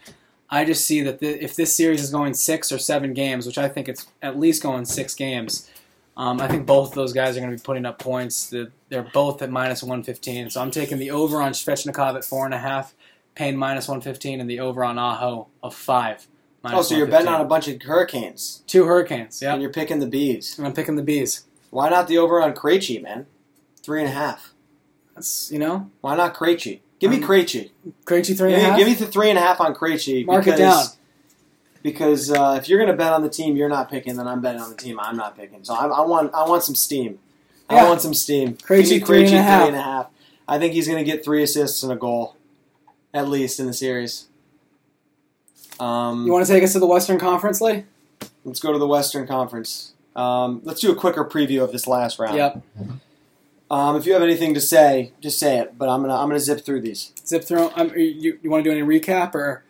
[0.50, 3.58] I just see that the, if this series is going six or seven games, which
[3.58, 5.70] I think it's at least going six games,
[6.18, 8.50] um, I think both of those guys are going to be putting up points.
[8.50, 10.50] The, they're both at minus 115.
[10.52, 12.94] So I'm taking the over on Svechnikov at four and a half,
[13.36, 16.28] paying minus 115, and the over on Aho of five.
[16.74, 19.54] Oh, so you're betting on a bunch of hurricanes, Two Hurricanes, yeah.
[19.54, 20.58] and you're picking the bees.
[20.58, 21.46] And I'm picking the bees.
[21.70, 23.28] Why not the over on Krejci, man?
[23.84, 24.54] Three and a half.
[25.14, 26.80] That's you know, Why not Krejci?
[27.00, 27.72] Give me Um, Krejci.
[28.06, 28.78] Krejci three Give and a half.
[28.78, 30.26] give me the three and a half on Krejci.
[30.26, 30.86] Mark because, it down.
[31.84, 34.42] Because uh, if you're going to bet on the team you're not picking, then I'm
[34.42, 35.64] betting on the team I'm not picking.
[35.64, 37.20] So I, I want I want some steam.
[37.70, 38.56] I want some steam.
[38.58, 39.62] Krejci, Give me three and a half.
[39.62, 40.08] three and a half.
[40.48, 42.36] I think he's going to get three assists and a goal,
[43.14, 44.28] at least in the series.
[45.80, 47.84] Um, you want to take us to the Western Conference, Lee?
[48.44, 49.94] let's go to the Western Conference.
[50.16, 52.38] Um, let's do a quicker preview of this last round.
[52.38, 52.62] Yep.
[53.70, 55.78] Um, if you have anything to say, just say it.
[55.78, 57.12] But I'm gonna I'm gonna zip through these.
[57.26, 57.72] Zip through.
[57.76, 59.64] Um, you you want to do any recap or?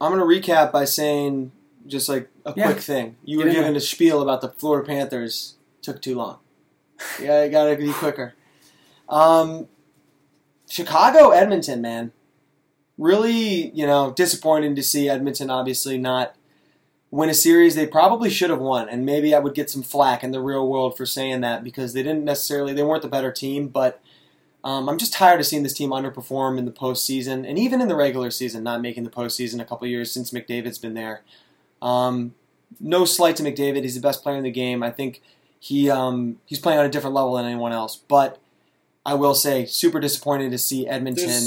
[0.00, 1.50] I'm gonna recap by saying
[1.86, 2.66] just like a Yeah.
[2.66, 3.16] quick thing.
[3.24, 5.54] You Get were given a spiel about the Florida Panthers.
[5.82, 6.38] Took too long.
[7.22, 8.34] Yeah, you gotta be quicker.
[9.08, 9.68] Um,
[10.68, 12.12] Chicago, Edmonton, man.
[12.98, 16.34] Really, you know, disappointing to see Edmonton obviously not
[17.10, 18.88] win a series they probably should have won.
[18.88, 21.92] And maybe I would get some flack in the real world for saying that because
[21.92, 23.68] they didn't necessarily, they weren't the better team.
[23.68, 24.02] But
[24.64, 27.88] um, I'm just tired of seeing this team underperform in the postseason and even in
[27.88, 31.22] the regular season, not making the postseason a couple years since McDavid's been there.
[31.80, 32.34] Um,
[32.80, 34.82] no slight to McDavid, he's the best player in the game.
[34.82, 35.22] I think
[35.58, 37.96] he um, he's playing on a different level than anyone else.
[37.96, 38.38] But
[39.04, 41.42] I will say, super disappointed to see Edmonton,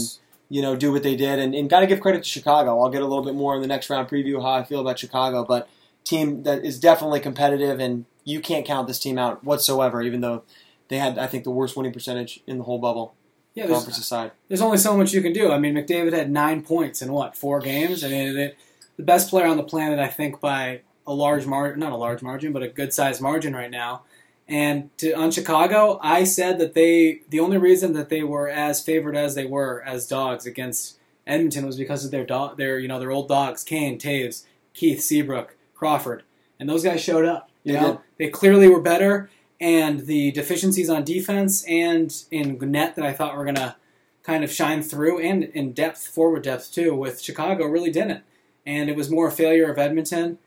[0.51, 2.81] you know, do what they did, and, and got to give credit to Chicago.
[2.81, 4.99] I'll get a little bit more in the next round preview how I feel about
[4.99, 5.69] Chicago, but
[6.03, 10.01] team that is definitely competitive, and you can't count this team out whatsoever.
[10.01, 10.43] Even though
[10.89, 13.15] they had, I think, the worst winning percentage in the whole bubble,
[13.53, 14.31] Yeah, conference there's, aside.
[14.49, 15.53] there's only so much you can do.
[15.53, 18.03] I mean, McDavid had nine points in what four games.
[18.03, 18.57] I mean, it,
[18.97, 22.21] the best player on the planet, I think, by a large margin, not a large
[22.21, 24.03] margin, but a good sized margin right now.
[24.51, 28.83] And to, on Chicago, I said that they the only reason that they were as
[28.83, 32.89] favored as they were as dogs against Edmonton was because of their dog, their you
[32.89, 36.23] know their old dogs, Kane, Toews, Keith, Seabrook, Crawford,
[36.59, 37.49] and those guys showed up.
[37.63, 37.99] You They know, did.
[38.17, 39.29] they clearly were better,
[39.61, 43.77] and the deficiencies on defense and in net that I thought were gonna
[44.21, 48.21] kind of shine through, and in depth, forward depth too, with Chicago really didn't,
[48.65, 50.39] and it was more a failure of Edmonton.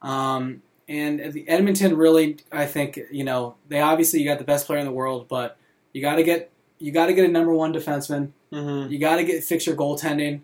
[0.00, 4.66] Um, and the Edmonton really, I think, you know, they obviously you got the best
[4.66, 5.56] player in the world, but
[5.92, 6.50] you got to get
[6.80, 8.32] you got to get a number one defenseman.
[8.52, 8.92] Mm-hmm.
[8.92, 10.40] You got to get fix your goaltending,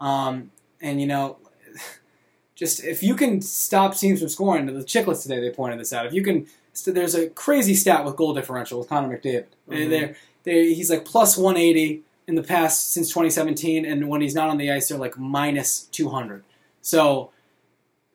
[0.00, 0.50] um,
[0.80, 1.36] and you know,
[2.54, 4.64] just if you can stop teams from scoring.
[4.64, 6.06] The Chiclets today they pointed this out.
[6.06, 6.46] If you can,
[6.86, 9.44] there's a crazy stat with goal differential with Connor McDavid.
[9.68, 9.90] Mhm.
[9.90, 14.48] They're, they he's like plus 180 in the past since 2017, and when he's not
[14.48, 16.44] on the ice, they're like minus 200.
[16.80, 17.30] So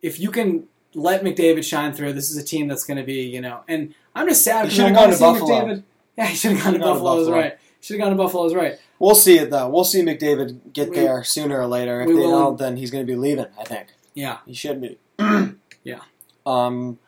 [0.02, 3.22] if you can let McDavid shine through, this is a team that's going to be,
[3.24, 5.50] you know, and I'm just sad He should've I gone to Buffalo.
[5.50, 5.84] McDavid.
[6.18, 7.20] Yeah, he should have gone gone to Buffalo.
[7.20, 7.58] Is right.
[7.82, 8.46] Should have gone to Buffalo.
[8.46, 8.80] Is right.
[9.00, 9.70] We'll see it though.
[9.70, 12.02] We'll see McDavid get We- there sooner or later.
[12.02, 13.46] If they will- don't, then he's going to be leaving.
[13.60, 14.38] I think Yeah.
[14.46, 14.98] he should be.
[15.84, 16.00] Yeah.
[16.46, 17.00] Um,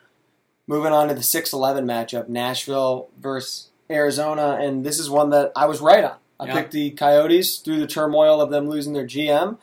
[0.67, 5.65] moving on to the 6-11 matchup, Nashville versus Arizona, and this is one that I
[5.65, 6.15] was right on.
[6.39, 6.53] I Yeah.
[6.53, 9.57] picked the Coyotes through the turmoil of them losing their GM,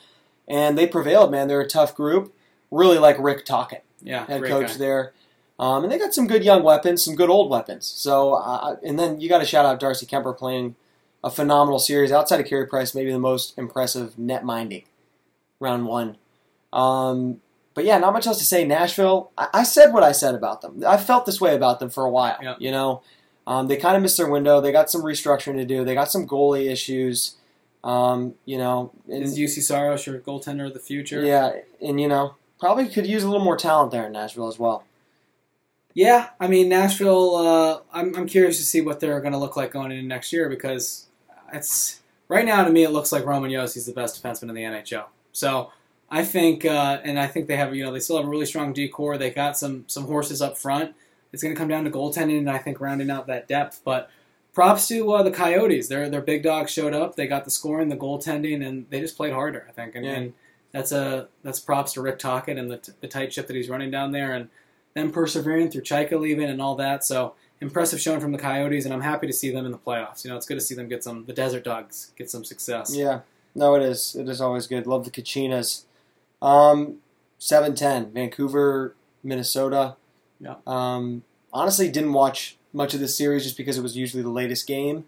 [0.46, 1.30] and they prevailed.
[1.30, 2.34] Man, they're a tough group.
[2.70, 3.84] Really like Rick Tocchet.
[4.06, 4.24] Yeah.
[4.26, 4.76] head coach guy.
[4.78, 5.12] there.
[5.58, 7.86] Um, and they got some good young weapons, some good old weapons.
[7.86, 10.76] So, uh, and then you got to shout out Darcy Kuemper playing
[11.24, 14.84] a phenomenal series outside of Carey Price, maybe the most impressive net minding
[15.58, 16.18] round one.
[16.72, 17.40] Um,
[17.74, 18.64] but yeah, not much else to say.
[18.64, 20.82] Nashville, I, I said what I said about them.
[20.86, 22.36] I felt this way about them for a while.
[22.42, 22.54] Yeah.
[22.58, 23.02] You know,
[23.46, 24.60] um, they kind of missed their window.
[24.60, 25.84] They got some restructuring to do.
[25.84, 27.36] They got some goalie issues.
[27.82, 31.24] Um, you know, and- Is Juuse Saros your goaltender of the future?
[31.24, 34.58] yeah, and you know, probably could use a little more talent there in Nashville as
[34.58, 34.84] well.
[35.94, 37.36] Yeah, I mean Nashville.
[37.36, 40.32] Uh, I'm I'm curious to see what they're going to look like going into next
[40.32, 41.06] year because
[41.52, 44.62] it's right now to me it looks like Roman Josi's the best defenseman in the
[44.62, 45.06] NHL.
[45.32, 45.70] So
[46.10, 48.46] I think, uh, and I think they have you know they still have a really
[48.46, 49.16] strong decor.
[49.16, 50.94] They got some some horses up front.
[51.32, 53.80] It's going to come down to goaltending and I think rounding out that depth.
[53.84, 54.10] But
[54.52, 55.88] props to uh, the Coyotes.
[55.88, 57.16] Their their big dogs showed up.
[57.16, 59.64] They got the scoring, the goaltending, and they just played harder.
[59.66, 60.12] I think, and, Yeah.
[60.12, 60.32] and
[60.76, 63.90] that's a that's props to Rick Tocchet and the, the tight ship that he's running
[63.90, 64.50] down there and
[64.92, 67.02] them persevering through Chayka leaving and all that.
[67.02, 70.22] So impressive showing from the Coyotes, and I'm happy to see them in the playoffs.
[70.22, 72.94] You know, it's good to see them get some the Desert Dogs get some success.
[72.94, 73.20] Yeah,
[73.54, 74.14] no, it is.
[74.16, 74.86] It is always good.
[74.86, 75.84] Love the Kachinas.
[76.42, 76.96] Um,
[77.38, 79.96] seven ten, Vancouver, Minnesota.
[80.38, 80.56] Yeah.
[80.66, 81.22] Um,
[81.54, 85.06] honestly, didn't watch much of this series just because it was usually the latest game.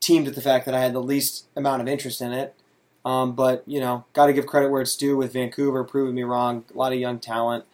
[0.00, 2.54] Teamed with the fact that I had the least amount of interest in it.
[3.06, 6.24] Um, but you know, got to give credit where it's due with Vancouver proving me
[6.24, 6.64] wrong.
[6.74, 7.64] A lot of young talent.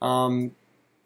[0.00, 0.54] Um,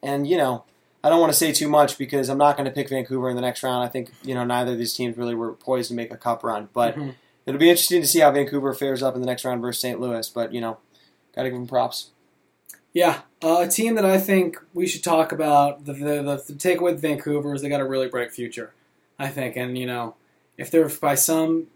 [0.03, 0.65] and you know,
[1.03, 3.37] I don't want to say too much because I'm not going to pick Vancouver in
[3.37, 3.83] the next round.
[3.83, 6.45] I think you know neither of these teams really were poised to make a cup
[6.45, 6.95] run, but.
[6.95, 7.15] Mhm.
[7.47, 9.99] It'll be interesting to see how Vancouver fares up in the next round versus St.
[9.99, 10.77] Louis, but you know,
[11.35, 12.11] got to give them props.
[12.93, 15.85] Yeah, uh, a team that I think we should talk about.
[15.85, 18.73] The, the, the, the takeaway with Vancouver is they got a really bright future,
[19.19, 19.57] I think.
[19.57, 20.17] And, you know,
[20.59, 21.69] if they're by some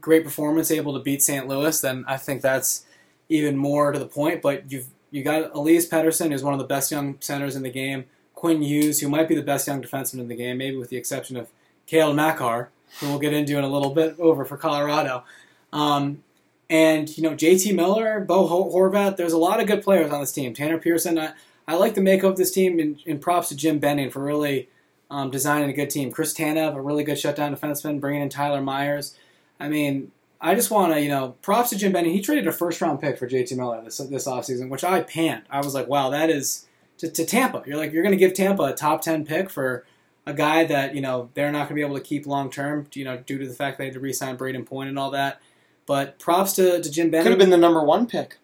[0.00, 1.46] great performance able to beat St.
[1.46, 2.84] Louis, then I think that's
[3.28, 4.42] even more to the point.
[4.42, 7.70] But you've you got Elias Pettersson, who's one of the best young centers in the
[7.70, 8.04] game.
[8.34, 10.96] Quinn Hughes, who might be the best young defenseman in the game, maybe with the
[10.96, 11.48] exception of
[11.86, 15.24] Cale Makar, who we'll get into in a little bit over for Colorado.
[15.72, 16.22] Um,
[16.68, 19.16] and you know JT Miller, Bo Horvat.
[19.16, 20.54] There's a lot of good players on this team.
[20.54, 21.18] Tanner Pearson.
[21.18, 21.32] I,
[21.66, 24.68] I like the makeup of this team, and, and props to Jim Benning for really
[25.10, 26.10] um, designing a good team.
[26.10, 29.16] Chris Tanev, a really good shutdown defenseman, bringing in Tyler Myers.
[29.60, 32.12] I mean, I just want to you know props to Jim Benning.
[32.12, 35.42] He traded a first round pick for JT Miller this this offseason, which I panned.
[35.50, 36.66] I was like, wow, that is
[36.98, 37.62] to, to Tampa.
[37.66, 39.84] You're like you're going to give Tampa a top ten pick for
[40.26, 42.86] a guy that you know they're not going to be able to keep long term.
[42.94, 45.40] You know, due to the fact they had to re-sign Brayden Point and all that.
[45.86, 47.24] But props to, to Jim Benning.
[47.24, 48.38] Could have been the number one pick.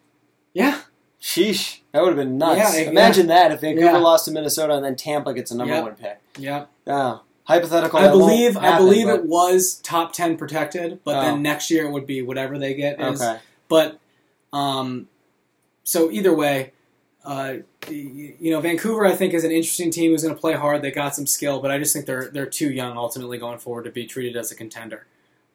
[0.52, 0.80] Yeah,
[1.20, 2.74] Sheesh, that would have been nuts.
[2.74, 2.90] Yeah, yeah.
[2.90, 3.98] Imagine that if Vancouver Yeah.
[3.98, 5.82] lost to Minnesota and then Tampa gets a number Yeah.
[5.82, 6.18] one pick.
[6.38, 6.64] yeah.
[6.86, 7.98] Yeah, hypothetical.
[7.98, 11.20] I that won't believe I believe but- it was top ten protected, but Oh.
[11.22, 13.00] then next year it would be whatever they get.
[13.00, 13.20] Is.
[13.20, 13.98] Okay, But
[14.52, 15.08] um,
[15.84, 16.72] so either way,
[17.24, 17.54] uh,
[17.88, 20.82] you you know, Vancouver I think is an interesting team who's going to play hard.
[20.82, 23.84] They got some skill, but I just think they're they're too young ultimately going forward
[23.84, 25.06] to be treated as a contender.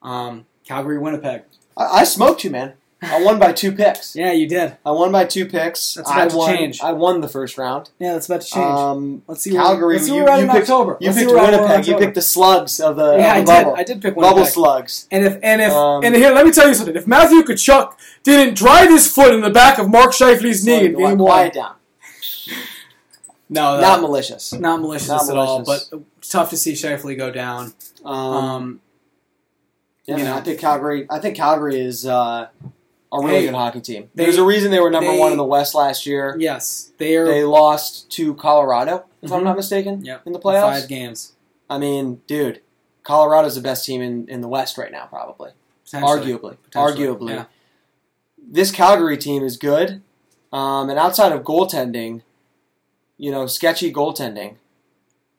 [0.02, 1.44] Um, Calgary, Winnipeg.
[1.78, 2.74] I, I smoked you, man.
[3.04, 4.16] I won by two picks.
[4.16, 4.78] Yeah, you did.
[4.86, 5.96] I won by two picks.
[5.96, 6.56] That's I about to won.
[6.56, 6.82] change.
[6.82, 7.90] I won the first round.
[7.98, 8.64] Yeah, that's about to change.
[8.64, 9.52] Um, let's see.
[9.54, 9.96] Calgary.
[9.96, 10.98] Let's see you, you picked, October.
[11.00, 11.88] You Let's picked where we're at in Winnipeg.
[11.88, 13.80] You picked the slugs of the, Yeah, of I the did.
[13.80, 15.08] I did pick bubble slugs.
[15.10, 16.96] And if and if Um, and here, let me tell you something.
[16.96, 20.92] If Matthew Tkachuk didn't drive his foot in the back of Mark Scheifele's knee in
[20.94, 21.76] game one, quiet down.
[23.50, 24.54] No, that- Not malicious.
[24.54, 25.64] not malicious Not at all.
[25.66, 25.90] But
[26.22, 27.74] tough to see Scheifele go down.
[28.06, 28.82] Um, Um,
[30.06, 30.36] yeah, you know.
[30.38, 31.06] I think Calgary.
[31.10, 32.48] I think Calgary is uh,
[33.14, 34.10] a really Hey, good hockey team.
[34.16, 36.36] they- There's a reason they were number they- one in the West last year.
[36.40, 39.46] yes, they are They lost to Colorado, if I'm Mhm.
[39.46, 40.28] not mistaken, Yep.
[40.28, 40.62] in the playoffs.
[40.82, 41.34] five games.
[41.70, 42.62] I mean, dude,
[43.04, 45.52] Colorado's the best team in, in the West right now, probably.
[45.86, 46.20] potentially.
[46.34, 46.58] Arguably.
[46.64, 47.30] Potentially, Arguably.
[47.32, 47.46] yeah.
[48.38, 50.02] This Calgary team is good.
[50.54, 52.22] Um, and outside of goaltending,
[53.18, 54.56] you know, sketchy goaltending,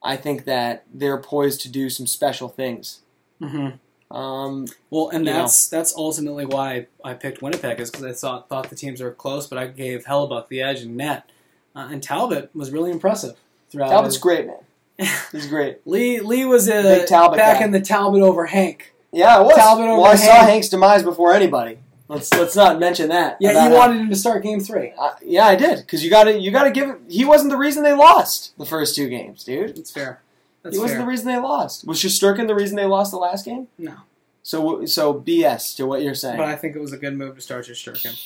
[0.02, 3.00] I think that they're poised to do some special things.
[3.40, 3.68] hmm
[4.12, 5.38] Um, Well, and You know.
[5.40, 9.10] that's that's ultimately why I picked Winnipeg is because I thought thought the teams were
[9.12, 11.28] close, but I gave Hellebuyck the edge in net,
[11.74, 13.36] uh, and Talbot was really impressive
[13.70, 13.88] throughout.
[13.88, 14.56] Talbot's his- great, man.
[15.32, 15.78] He's great.
[15.86, 17.64] Lee Lee was a Big Talbot back guy.
[17.64, 18.92] in the Talbot over Hank.
[19.10, 19.56] Yeah, it was.
[19.56, 21.78] Talbot over well, I saw Hank's demise before anybody.
[22.08, 23.38] Let's let's not mention that.
[23.40, 24.92] Yeah, you how- wanted him to start Game Three.
[24.98, 26.96] Uh, yeah, I did because you got to you got to give it.
[27.08, 29.76] He wasn't the reason they lost the first two games, dude.
[29.76, 30.20] That's fair.
[30.62, 31.04] That's he wasn't fair.
[31.06, 31.86] the reason they lost.
[31.86, 33.68] Was Shesterkin the reason they lost the last game?
[33.78, 33.94] No.
[34.42, 36.36] So so BS to what you're saying.
[36.36, 38.18] but I think it was a good move to start Shesterkin.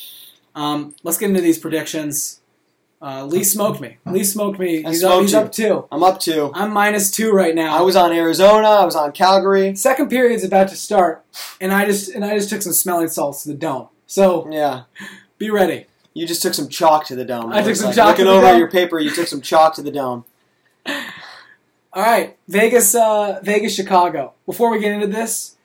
[0.55, 2.41] Um, let's get into these predictions.
[3.03, 3.99] Uh, Lee smoked me.
[4.07, 4.83] Lee smoked me.
[4.83, 5.87] I He's up, smoked he's up two.
[5.93, 6.51] I'm up two.
[6.55, 7.77] I'm minus two right now.
[7.77, 8.67] I was on Arizona.
[8.67, 9.77] I was on Calgary.
[9.77, 11.23] Second period's about to start,
[11.61, 13.89] and I just and I just took some smelling salts to the dome.
[14.07, 14.85] So Yeah,
[15.37, 15.87] be ready.
[16.15, 17.53] you just took some chalk to the dome.
[17.53, 17.97] I took some like.
[17.97, 18.59] chalk Looking to the over dome?
[18.59, 20.25] your paper, you took some chalk to the dome.
[21.97, 24.35] All right, Vegas, uh, Vegas, Chicago.
[24.45, 25.57] Before we get into this,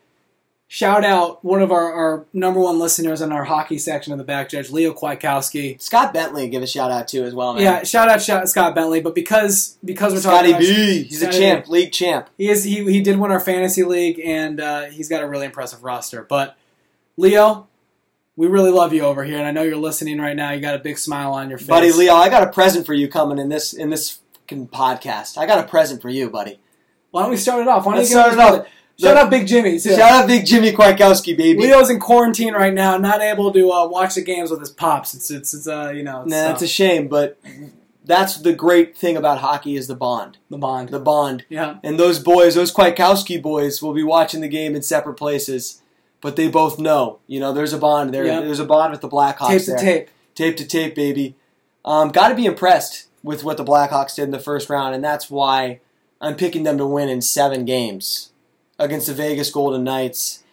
[0.66, 4.24] shout out one of our, our number one listeners in our hockey section of the
[4.24, 5.82] back judge, Leo Kwiatkowski.
[5.82, 7.64] Scott Bentley, give a shout out to as well, man.
[7.64, 9.02] Yeah, shout out shout, Scott Bentley.
[9.02, 11.04] But because because we're Scotty talking about B.
[11.04, 12.30] He's a Scotty champ, league champ.
[12.38, 15.48] He is he he did win our fantasy league and uh, he's got a really
[15.48, 16.24] impressive roster.
[16.24, 16.56] But
[17.18, 17.68] Leo,
[18.38, 20.52] we really love you over here, and I know you're listening right now.
[20.52, 22.94] You got a big smile on your face, Buddy Leo, I got a present for
[22.94, 24.21] you coming in this in this
[24.52, 25.38] fucking podcast.
[25.38, 26.60] I got a present for you, buddy.
[27.12, 27.86] Why don't we start it off?
[27.86, 28.68] Why don't Let's you start it off.
[29.00, 29.96] Shout out Big Jimmy too.
[29.96, 31.60] Shout out Big Jimmy Kwiatkowski, baby.
[31.60, 35.16] Leo's in quarantine right now, not able to uh, watch the games with his pops.
[35.16, 37.40] It's it's, it's uh you know it's, Nah, that's a shame, but
[38.06, 40.38] that's the great thing about hockey is the bond.
[40.50, 40.90] the bond.
[40.90, 41.46] The bond.
[41.50, 45.82] yeah, And those boys, those Kwiatkowski boys, will be watching the game in separate places,
[46.20, 47.20] but they both know.
[47.26, 48.26] You know, there's a bond there.
[48.26, 48.42] Yeah.
[48.42, 49.80] There's a bond with the Blackhawks tape to there.
[49.80, 50.10] tape.
[50.36, 51.36] Tape to tape, baby.
[51.84, 55.04] Um, Got to be impressed with what the Blackhawks did in the first round, and
[55.04, 55.80] that's why
[56.20, 58.32] I'm picking them to win in seven games
[58.80, 60.44] against the Vegas Golden Knights.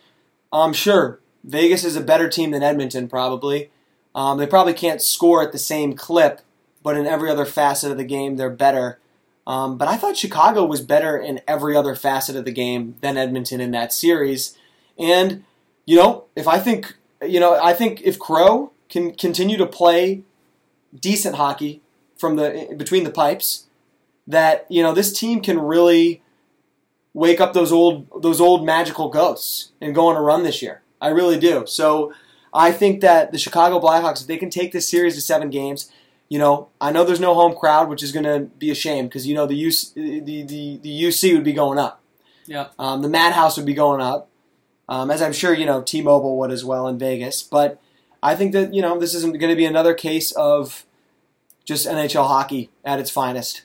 [0.53, 3.71] I'm um, sure, Vegas is a better team than Edmonton, probably.
[4.15, 6.41] Um, they probably can't score at the same clip,
[6.83, 8.99] but in every other facet of the game, they're better.
[9.47, 13.17] Um, but I thought Chicago was better in every other facet of the game than
[13.17, 14.57] Edmonton in that series.
[14.99, 15.45] And,
[15.87, 20.23] you know, if I think, you know, I think if Crow can continue to play
[20.99, 21.83] decent hockey
[22.19, 23.67] from the between the pipes,
[24.27, 26.23] that you know this team can really
[27.15, 30.83] wake up those old those old magical ghosts and go on a run this year.
[31.01, 31.65] I really do.
[31.67, 32.13] So
[32.53, 35.91] I think that the Chicago Blackhawks, if they can take this series to seven games,
[36.29, 39.07] you know, I know there's no home crowd, which is going to be a shame
[39.07, 42.03] because you know the UC, the, the the UC would be going up.
[42.47, 42.69] Yeah.
[42.79, 44.29] Um, the Madhouse would be going up,
[44.89, 47.43] um, as I'm sure you know T-Mobile would as well in Vegas.
[47.43, 47.81] But
[48.23, 50.85] I think that you know this isn't going to be another case of
[51.69, 53.63] just NHL hockey at its finest.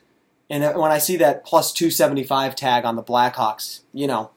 [0.49, 4.31] And when I see that plus 275 tag on the Blackhawks, you know,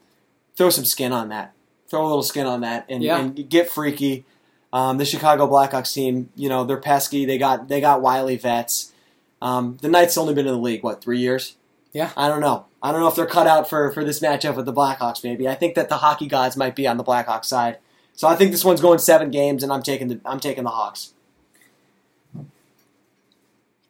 [0.55, 1.53] throw some skin on that.
[1.89, 3.19] Throw a little skin on that and, Yeah.
[3.19, 4.23] and get freaky.
[4.71, 7.25] Um, the Chicago Blackhawks team, you know, they're pesky.
[7.25, 8.93] They got they got wily vets.
[9.41, 11.55] Um, the Knights only been in the league what three years?
[11.91, 12.11] Yeah.
[12.15, 12.65] I don't know.
[12.81, 15.23] I don't know if they're cut out for for this matchup with the Blackhawks.
[15.25, 17.79] Maybe I think that the hockey gods might be on the Blackhawks side.
[18.13, 20.69] So I think this one's going seven games, and I'm taking the I'm taking the
[20.71, 21.13] Hawks.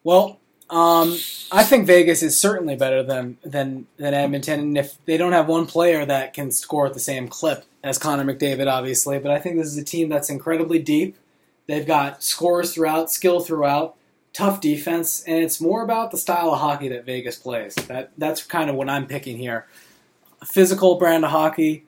[0.07, 0.39] Well,
[0.69, 1.17] um,
[1.51, 5.49] I think Vegas is certainly better than than than Edmonton, and if they don't have
[5.49, 9.39] one player that can score at the same clip as Connor McDavid, obviously, but I
[9.39, 11.17] think this is a team that's incredibly deep.
[11.67, 13.97] They've got scores throughout, skill throughout,
[14.31, 17.75] tough defense, and it's more about the style of hockey that Vegas plays.
[17.75, 19.67] That that's kind of what I'm picking here.
[20.45, 21.83] Physical brand of hockey,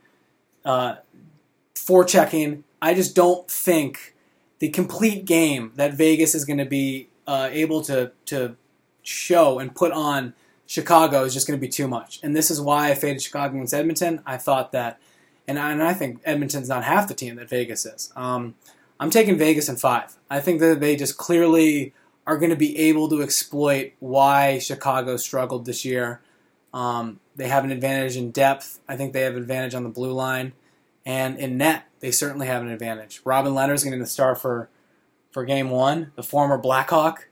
[0.66, 0.96] uh,
[1.74, 2.64] forechecking.
[2.82, 4.14] I just don't think
[4.60, 8.56] the complete game that Vegas is going to be uh, able to to
[9.04, 10.34] show and put on
[10.66, 12.20] Chicago is just going to be too much.
[12.24, 14.22] And this is why I faded Chicago against Edmonton.
[14.26, 15.00] I thought that,
[15.48, 18.12] and I, and I think Edmonton's not half the team that Vegas is.
[18.16, 18.56] Um,
[19.00, 20.18] I'm taking Vegas in five.
[20.28, 21.94] I think that they just clearly
[22.26, 26.22] are going to be able to exploit why Chicago struggled this year.
[26.74, 28.80] Um, they have an advantage in depth.
[28.88, 30.54] I think they have an advantage on the blue line,
[31.06, 33.22] and in net they certainly have an advantage.
[33.24, 34.70] Robin Lehner's going to start for
[35.32, 36.12] for game one.
[36.16, 37.28] The former Blackhawk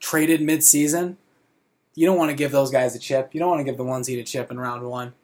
[0.00, 1.18] traded mid-season.
[1.94, 3.30] You don't want to give those guys a chip.
[3.32, 5.14] You don't want to give the one seed a chip in round one.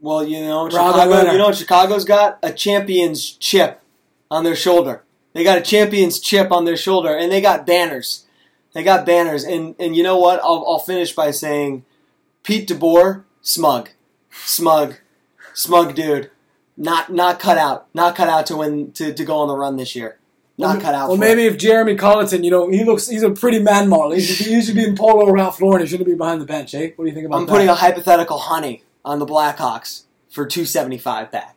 [0.00, 2.38] Well, you know, Chicago, you know what Chicago's got?
[2.42, 3.80] A champion's chip
[4.30, 5.02] on their shoulder.
[5.32, 8.26] They got a champion's chip on their shoulder, and they got banners.
[8.74, 10.40] They got banners, and and you know what?
[10.40, 11.84] I'll I'll finish by saying,
[12.42, 13.90] Pete DeBoer, smug,
[14.30, 14.96] smug,
[15.54, 16.30] smug dude,
[16.76, 19.76] not not cut out, not cut out to win to, to go on the run
[19.76, 20.18] this year.
[20.56, 21.08] Not cut out.
[21.08, 21.52] Well, maybe it.
[21.52, 24.12] if Jeremy Colliton, you know, he looks, he's a pretty man model.
[24.12, 25.80] He should, be, he should be in polo Ralph Lauren.
[25.82, 26.90] He shouldn't be behind the bench, eh?
[26.94, 27.40] What do you think about that?
[27.40, 27.52] I'm that?
[27.52, 31.56] putting a hypothetical honey on the Blackhawks for two seventy five back.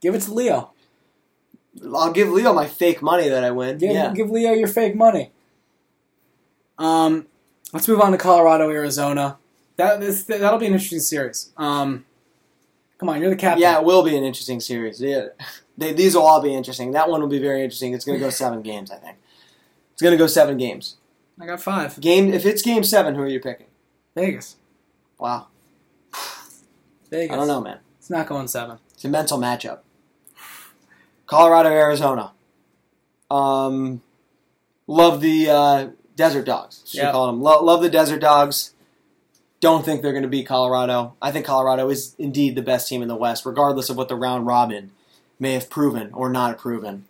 [0.00, 0.72] Give it to Leo.
[1.94, 3.78] I'll give Leo my fake money that I win.
[3.78, 4.12] Give, yeah.
[4.12, 5.30] give Leo your fake money.
[6.78, 7.26] Um,
[7.72, 9.38] let's move on to Colorado, Arizona.
[9.76, 11.52] That this, that'll be an interesting series.
[11.56, 12.04] Um,
[12.98, 13.62] come on, you're the captain.
[13.62, 15.00] Yeah, it will be an interesting series.
[15.00, 15.28] Yeah,
[15.76, 16.92] they, these will all be interesting.
[16.92, 17.92] That one will be very interesting.
[17.94, 19.16] It's going to go seven games, I think.
[19.92, 20.96] It's going to go seven games.
[21.40, 22.00] I got five.
[22.00, 23.66] Game if it's game seven, who are you picking?
[24.14, 24.56] Vegas.
[25.18, 25.48] Wow,
[27.10, 27.32] Vegas.
[27.32, 27.78] I don't know, man.
[27.98, 28.78] It's not going seven.
[28.92, 29.80] It's a mental matchup.
[31.26, 32.32] Colorado, Arizona.
[33.30, 34.02] Um,
[34.86, 36.82] love the uh, Desert Dogs.
[36.86, 37.12] Should Yep.
[37.12, 37.42] call them.
[37.42, 38.74] Lo- love the Desert Dogs.
[39.60, 41.14] Don't think they're going to beat Colorado.
[41.22, 44.16] I think Colorado is indeed the best team in the West, regardless of what the
[44.16, 44.92] round robin
[45.44, 47.04] may have proven or not proven.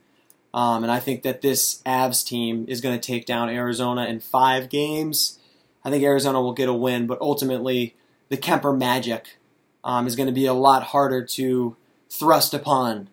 [0.52, 4.18] Um, and I think that this Avs team is going to take down Arizona in
[4.18, 5.38] five games.
[5.84, 7.94] I think Arizona will get a win, but ultimately,
[8.28, 9.38] the Kuemper Magic
[9.84, 11.76] um, is going to be a lot harder to
[12.10, 13.08] thrust upon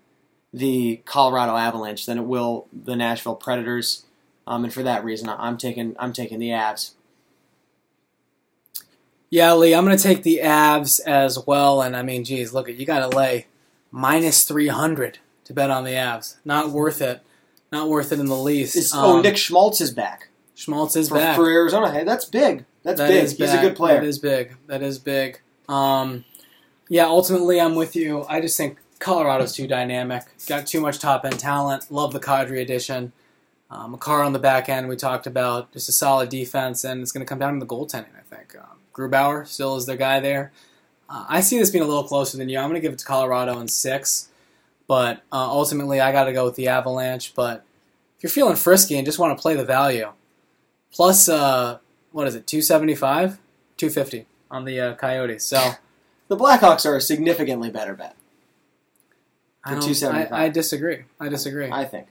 [0.51, 4.05] the Colorado Avalanche than it will the Nashville Predators.
[4.47, 6.93] Um, and for that reason, I'm taking I'm taking the Avs.
[9.30, 11.82] Yeah, Lee, I'm going to take the Avs as well.
[11.82, 13.47] And I mean, geez, look, you got to lay
[13.91, 16.37] minus 300 to bet on the Avs.
[16.45, 17.21] Not worth it.
[17.71, 18.75] Not worth it in the least.
[18.75, 21.35] Is- Um, oh, Nick Schmaltz is back Schmaltz is for, back.
[21.35, 21.91] for Arizona.
[21.91, 22.65] Hey, that's big.
[22.83, 23.23] That's That big.
[23.23, 23.99] is He's a good player.
[24.01, 24.55] That is big.
[24.67, 25.39] That is big.
[25.69, 26.25] Um,
[26.89, 28.25] yeah, ultimately, I'm with you.
[28.27, 30.23] I just think Colorado's too dynamic.
[30.47, 31.91] Got too much top end talent.
[31.91, 33.13] Love the Kadri addition.
[33.71, 37.11] Um, Makar on the back end, we talked about just a solid defense, and it's
[37.13, 38.13] going to come down to the goaltending.
[38.17, 40.51] I think um, Grubauer still is their guy there.
[41.12, 42.57] Uh, I see this being a little closer than you.
[42.57, 44.30] I'm going to give it to Colorado in six,
[44.88, 47.36] but uh, ultimately, I got to go with the Avalanche.
[47.36, 47.66] But
[48.18, 50.14] if you're feeling frisky and just want to play the value,
[50.93, 51.80] plus uh,
[52.14, 53.39] what is it, two seventy five,
[53.76, 55.43] two fifty on the uh, Coyotes.
[55.43, 55.72] So
[56.30, 58.16] the Blackhawks are a significantly better bet.
[59.64, 61.03] I, don't- I, I disagree.
[61.20, 61.70] I disagree.
[61.70, 62.07] I think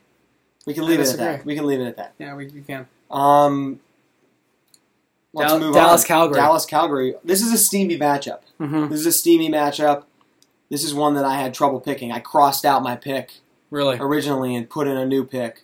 [0.67, 1.45] we can I leave it at that.
[1.45, 2.13] We can leave it at that.
[2.19, 2.87] yeah, we, we can.
[3.11, 3.81] Um,
[5.33, 6.07] let's Dal- move Dallas, on.
[6.07, 6.37] Calgary.
[6.37, 7.15] Dallas Calgary.
[7.25, 8.41] This is a steamy matchup.
[8.61, 10.05] Hmm This is a steamy matchup.
[10.69, 12.13] This is one that I had trouble picking.
[12.13, 13.33] I crossed out my pick
[13.71, 13.97] Really.
[13.99, 15.63] originally and put in a new pick.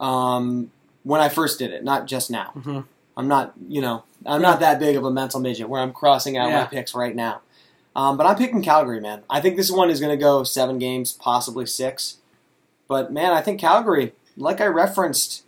[0.00, 0.70] Um,
[1.04, 2.50] when I first did it, not just now.
[2.50, 2.80] hmm
[3.14, 6.38] I'm not, you know, I'm not that big of a mental midget where I'm crossing
[6.38, 7.42] out my picks right now.
[7.94, 9.22] Um, but I'm picking Calgary, man.
[9.28, 12.16] I think this one is going to go seven games, possibly six.
[12.88, 15.44] But man, I think Calgary, like I referenced,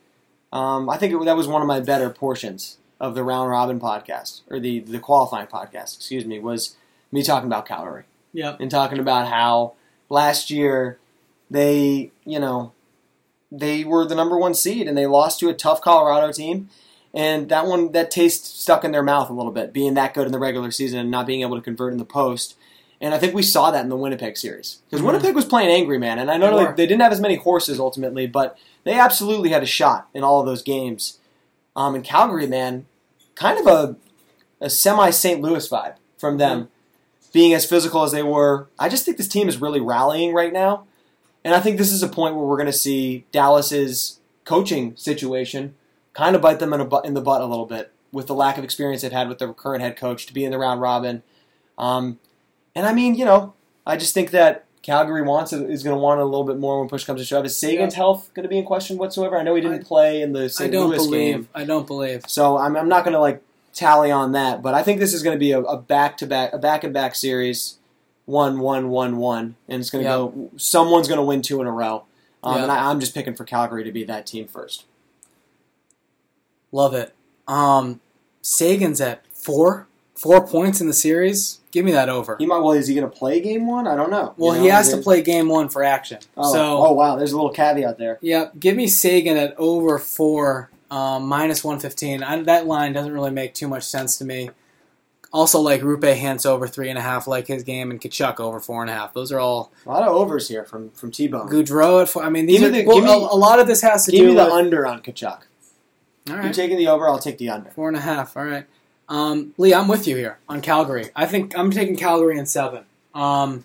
[0.52, 3.78] um, I think it, that was one of my better portions of the round robin
[3.80, 5.96] podcast or the the qualifying podcast.
[5.96, 6.76] Excuse me, was
[7.12, 8.04] me talking about Calgary
[8.58, 9.74] and talking about how
[10.08, 10.98] last year
[11.50, 12.72] they, you know,
[13.52, 16.68] they were the number one seed and they lost to a tough Colorado team.
[17.12, 20.26] And that one, that taste stuck in their mouth a little bit, being that good
[20.26, 22.56] in the regular season and not being able to convert in the post.
[23.00, 25.06] And I think we saw that in the Winnipeg series because Mhm.
[25.06, 26.18] Winnipeg was playing angry, man.
[26.18, 29.50] And I know They they, they didn't have as many horses ultimately, but they absolutely
[29.50, 31.18] had a shot in all of those games.
[31.76, 32.86] Um, and Calgary, man,
[33.34, 33.96] kind of a,
[34.60, 35.40] a semi St.
[35.40, 36.68] Louis vibe from them,
[37.32, 38.68] being as physical as they were.
[38.78, 40.86] I just think this team is really rallying right now.
[41.44, 45.74] And I think this is a point where we're going to see Dallas's coaching situation
[46.14, 48.56] kind of bite them in, a, in the butt a little bit with the lack
[48.56, 51.22] of experience they've had with their current head coach to be in the round robin.
[51.76, 52.20] Um,
[52.74, 53.54] and I mean, you know,
[53.86, 56.58] I just think that Calgary wants it, is going to want it a little bit
[56.58, 57.44] more when push comes to shove.
[57.46, 57.96] Is Seguin's Yeah.
[58.00, 59.38] health going to be in question whatsoever?
[59.38, 60.68] I know he didn't I- play in the St.
[60.68, 61.34] I don't Louis believe.
[61.34, 62.24] game, I don't believe.
[62.28, 64.60] so I'm, I'm not going to like tally on that.
[64.62, 67.78] But I think this is going to be a, a back-to-back, a back-and-back series,
[68.26, 70.16] one, one, one, one, and it's going to Yeah.
[70.16, 70.50] go.
[70.58, 72.04] Someone's going to win two in a row,
[72.42, 72.62] um, Yeah.
[72.64, 74.84] and I, I'm just picking for Calgary to be that team first.
[76.72, 77.14] Love it.
[77.48, 78.00] Um,
[78.42, 81.60] Seguin's at four, four points in the series.
[81.70, 82.36] Give me that over.
[82.38, 82.58] He might.
[82.60, 83.86] Well, is he going to play game one?
[83.88, 84.34] I don't know.
[84.36, 86.18] Well, You he has to play game one for action.
[86.36, 88.18] Oh, so oh wow, there's a little caveat there.
[88.20, 92.44] Yeah, give me Seguin at over four, um, minus 115.
[92.44, 94.50] That line doesn't really make too much sense to me.
[95.32, 98.60] Also, like Roope Hintz over three and a half, like his game, and Tkachuk over
[98.60, 99.12] four and a half.
[99.14, 101.48] Those are all A lot of overs here from from T Bone.
[101.48, 102.22] Gaudreau at four.
[102.22, 104.12] I mean, these Give are the- well, me- a, a lot of this has to
[104.12, 105.40] do Give do me the with under on Tkachuk.
[106.30, 107.08] all You're taking the over.
[107.08, 107.70] I'll take the under.
[107.72, 108.36] four and a half.
[108.36, 108.64] All right.
[109.08, 111.10] Um, Lee, I'm with you here on Calgary.
[111.14, 112.84] I think I'm taking Calgary in seven.
[113.14, 113.64] Um,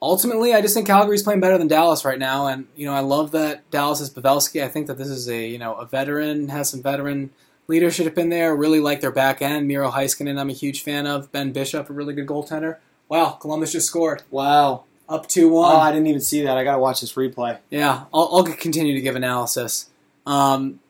[0.00, 3.00] ultimately, I just think Calgary's playing better than Dallas right now, and you know I
[3.00, 4.62] love that Dallas is Pavelski.
[4.62, 7.30] I think that this is a you know a veteran has some veteran
[7.68, 8.54] leadership in there.
[8.54, 9.66] Really like their back end.
[9.68, 11.30] Miro Heiskanen, I'm a huge fan of.
[11.32, 12.76] Ben Bishop, a really good goaltender.
[13.08, 14.84] Wow, Columbus just scored Wow.
[15.08, 15.76] up two Oh, one.
[15.76, 16.56] I didn't even see that.
[16.56, 17.58] I gotta watch this replay.
[17.70, 19.90] Yeah, I'll, I'll continue to give analysis.
[20.24, 20.80] Um,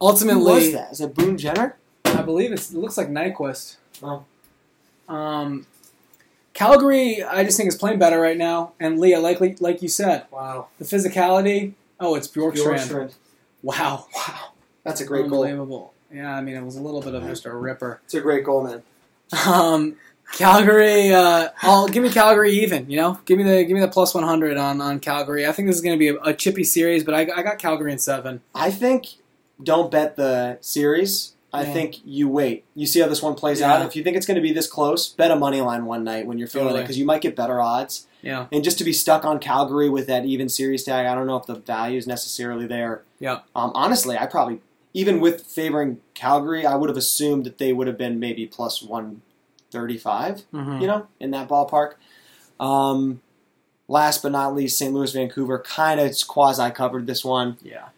[0.00, 0.92] Who was ultimately, that?
[0.92, 1.76] Is it Boone Jenner?
[2.06, 3.76] I believe it's, it looks like Nyquist.
[4.02, 4.24] Oh.
[5.08, 5.66] Um,
[6.54, 8.72] Calgary, I just think is playing better right now.
[8.80, 10.68] And Leah, like like you said, Wow.
[10.78, 11.74] the physicality.
[11.98, 12.88] Oh, it's Bjorkstrand.
[12.88, 13.14] Bjorkstrand.
[13.62, 14.52] Wow, Wow.
[14.84, 15.44] That's a great goal.
[15.44, 15.92] unbelievable.
[16.12, 18.00] Yeah, I mean it was a little bit of just a ripper.
[18.04, 18.82] It's a great goal, man.
[19.46, 19.96] Um,
[20.32, 22.90] Calgary, uh, I'll give me Calgary even.
[22.90, 25.46] You know, give me the give me the plus one hundred on on Calgary.
[25.46, 27.58] I think this is going to be a, a chippy series, but I, I got
[27.58, 28.40] Calgary in seven.
[28.54, 29.08] I think
[29.62, 31.34] don't bet the series.
[31.52, 31.72] I Yeah.
[31.72, 32.64] think you wait.
[32.76, 33.74] You see how this one plays Yeah.
[33.74, 33.86] out.
[33.86, 36.26] If you think it's going to be this close, bet a money line one night
[36.26, 38.06] when you're feeling it because you might get better odds.
[38.22, 41.26] Yeah, And just to be stuck on Calgary with that even series tag, I don't
[41.26, 43.02] know if the value is necessarily there.
[43.18, 43.38] Yeah.
[43.56, 44.60] Um, honestly, I probably
[44.92, 48.82] even with favoring Calgary, I would have assumed that they would have been maybe plus
[48.82, 49.22] one.
[49.72, 50.80] Mhm.
[50.80, 51.92] You know, in that ballpark.
[52.58, 53.20] Um,
[53.88, 54.92] last but not least, St.
[54.92, 57.56] Louis, Vancouver kind of quasi covered this one.
[57.62, 57.88] yeah,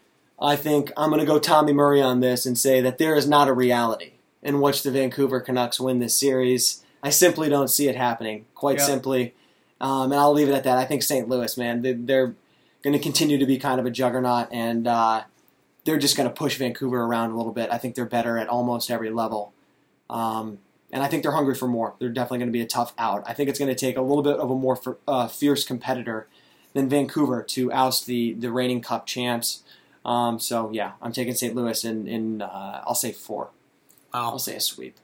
[0.42, 3.28] I think I'm going to go Tommy Murray on this and say that there is
[3.28, 4.12] not a reality
[4.42, 6.84] in which the Vancouver Canucks win this series.
[7.02, 8.84] I simply don't see it happening, quite Yeah.
[8.86, 9.34] simply.
[9.80, 10.78] Um, and I'll leave it at that.
[10.78, 11.28] I think St.
[11.28, 12.34] Louis, man, they, they're
[12.82, 15.22] going to continue to be kind of a juggernaut, and uh,
[15.84, 17.70] they're just going to push Vancouver around a little bit.
[17.70, 19.52] I think they're better at almost every level.
[20.10, 20.58] Um,
[20.92, 21.94] and I think they're hungry for more.
[21.98, 23.24] They're definitely going to be a tough out.
[23.26, 24.78] I think it's going to take a little bit of a more
[25.08, 26.26] uh, fierce competitor
[26.74, 29.62] than Vancouver to oust the, the reigning Cup champs.
[30.04, 31.54] Um, so yeah, I'm taking St.
[31.54, 33.50] Louis in, in uh, I'll say four.
[34.12, 34.30] wow.
[34.32, 34.96] I'll say a sweep.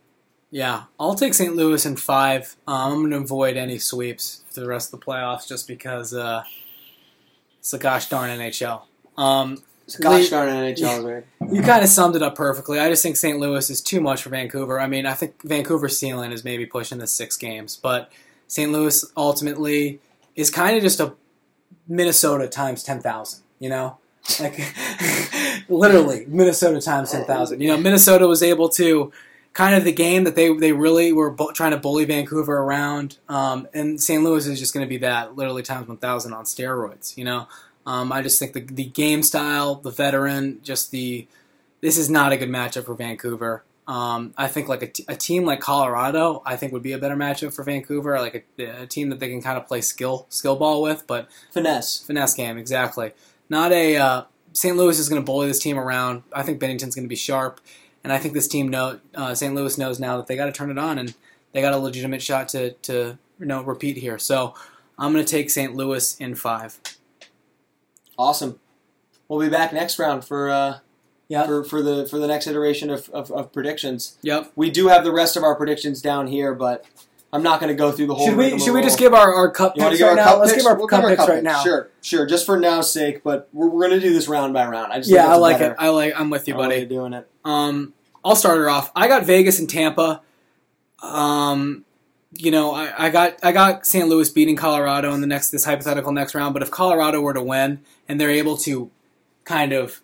[0.50, 1.54] Yeah, I'll take St.
[1.54, 2.56] Louis in five.
[2.66, 6.14] Um, I'm going to avoid any sweeps for the rest of the playoffs just because
[6.14, 6.42] uh,
[7.58, 8.82] it's the gosh darn NHL.
[9.18, 9.62] Um,
[10.00, 11.24] Gosh darn NHL, right?
[11.52, 12.78] you kind of summed it up perfectly.
[12.78, 13.38] I just think St.
[13.38, 14.78] Louis is too much for Vancouver.
[14.78, 18.12] I mean, I think Vancouver's ceiling is maybe pushing the six games, but
[18.48, 18.70] St.
[18.70, 20.00] Louis ultimately
[20.36, 21.14] is kind of just a
[21.86, 23.98] Minnesota times 10,000, you know?
[24.40, 24.74] Like,
[25.68, 27.60] literally, Minnesota times 10,000.
[27.60, 29.12] You know, Minnesota was able to
[29.54, 33.18] kind of the game that they, they really were bu- trying to bully Vancouver around,
[33.28, 34.22] um, and St.
[34.22, 37.48] Louis is just going to be that, literally times 1,000 on steroids, you know?
[37.86, 41.26] Um, I just think the, the game style, the veteran, just the
[41.80, 43.64] this is not a good matchup for Vancouver.
[43.86, 46.98] Um, I think like a, t- a team like Colorado, I think would be a
[46.98, 50.26] better matchup for Vancouver, like a, a team that they can kind of play skill
[50.28, 52.04] skill ball with, but Finesse.
[52.06, 53.12] finesse game exactly.
[53.48, 54.22] Not a uh,
[54.52, 54.76] St.
[54.76, 56.22] Louis is going to bully this team around.
[56.32, 57.60] I think Binnington's going to be sharp,
[58.04, 59.54] and I think this team know uh, St.
[59.54, 61.14] Louis knows now that they got to turn it on and
[61.52, 64.18] they got a legitimate shot to to you know repeat here.
[64.18, 64.54] So
[64.98, 65.74] I'm going to take St.
[65.74, 66.78] Louis in five.
[68.18, 68.58] Awesome.
[69.28, 70.78] We'll be back next round for uh,
[71.28, 71.46] Yeah.
[71.46, 74.18] for, for the for the next iteration of, of, of predictions.
[74.22, 74.52] Yep.
[74.56, 76.84] We do have the rest of our predictions down here, but
[77.32, 78.26] I'm not going to go through the whole.
[78.26, 80.24] Should we should we just give our, our cup You picks right our now?
[80.24, 80.62] cup Let's picks?
[80.62, 81.44] give our We'll cup picks cup right picks.
[81.44, 81.62] now.
[81.62, 82.26] Sure, sure.
[82.26, 84.92] Just for now's sake, but we're, we're going to do this round by round.
[84.92, 85.72] I just Yeah, I like better.
[85.72, 85.76] it.
[85.78, 86.18] I like.
[86.18, 86.86] I'm with you, I like buddy.
[86.86, 87.28] doing it.
[87.44, 87.92] Um,
[88.24, 88.90] I'll start her off.
[88.96, 90.22] I got Vegas and Tampa.
[91.02, 91.84] Um,
[92.32, 94.08] you know, I, I got I got St.
[94.08, 96.54] Louis beating Colorado in the next this hypothetical next round.
[96.54, 98.90] But if Colorado were to win and they're able to
[99.44, 100.00] kind of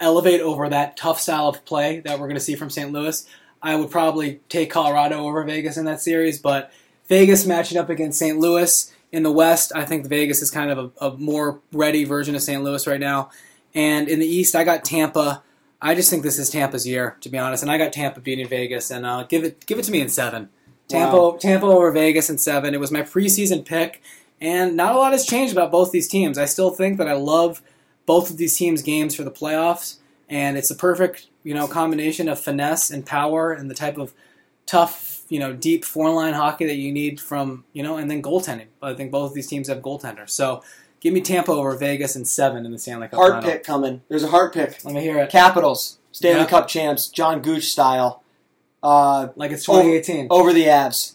[0.00, 2.90] elevate over that tough style of play that we're going to see from St.
[2.90, 3.26] Louis,
[3.62, 6.38] I would probably take Colorado over Vegas in that series.
[6.38, 6.72] But
[7.08, 8.38] Vegas matching up against St.
[8.38, 12.34] Louis in the West, I think Vegas is kind of a, a more ready version
[12.34, 12.62] of St.
[12.62, 13.30] Louis right now.
[13.74, 15.42] And in the East, I got Tampa.
[15.82, 18.46] I just think this is Tampa's year, to be honest, and I got Tampa beating
[18.48, 20.48] Vegas, and uh, give it give it to me in seven.
[20.88, 21.36] Tampa Wow.
[21.40, 22.74] Tampa over Vegas in seven.
[22.74, 24.02] It was my preseason pick,
[24.40, 26.36] and not a lot has changed about both these teams.
[26.36, 27.62] I still think that I love
[28.06, 29.96] both of these teams' games for the playoffs,
[30.30, 34.14] and it's a perfect you know combination of finesse and power and the type of
[34.66, 38.22] tough you know deep four line hockey that you need from you know, and then
[38.22, 38.66] goaltending.
[38.82, 40.62] I think both of these teams have goaltenders, so.
[41.02, 43.50] Give me Tampa over Vegas in seven in the Stanley Cup Heart final.
[43.50, 44.02] pick coming.
[44.10, 44.84] There's a hard pick.
[44.84, 45.30] Let me hear it.
[45.30, 46.46] Capitals, Stanley Yeah.
[46.46, 48.22] Cup champs, John Gooch style.
[48.82, 50.26] Uh, Like it's 2018.
[50.28, 51.14] over the Avs.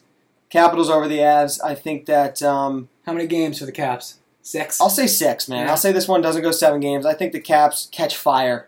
[0.50, 1.60] Capitals over the Avs.
[1.64, 4.18] I think that um, How many games for the Caps?
[4.42, 4.82] Six.
[4.82, 5.66] I'll say six, man.
[5.66, 5.70] Yeah.
[5.72, 7.06] I'll say this one doesn't go seven games.
[7.06, 8.68] I think the Caps catch fire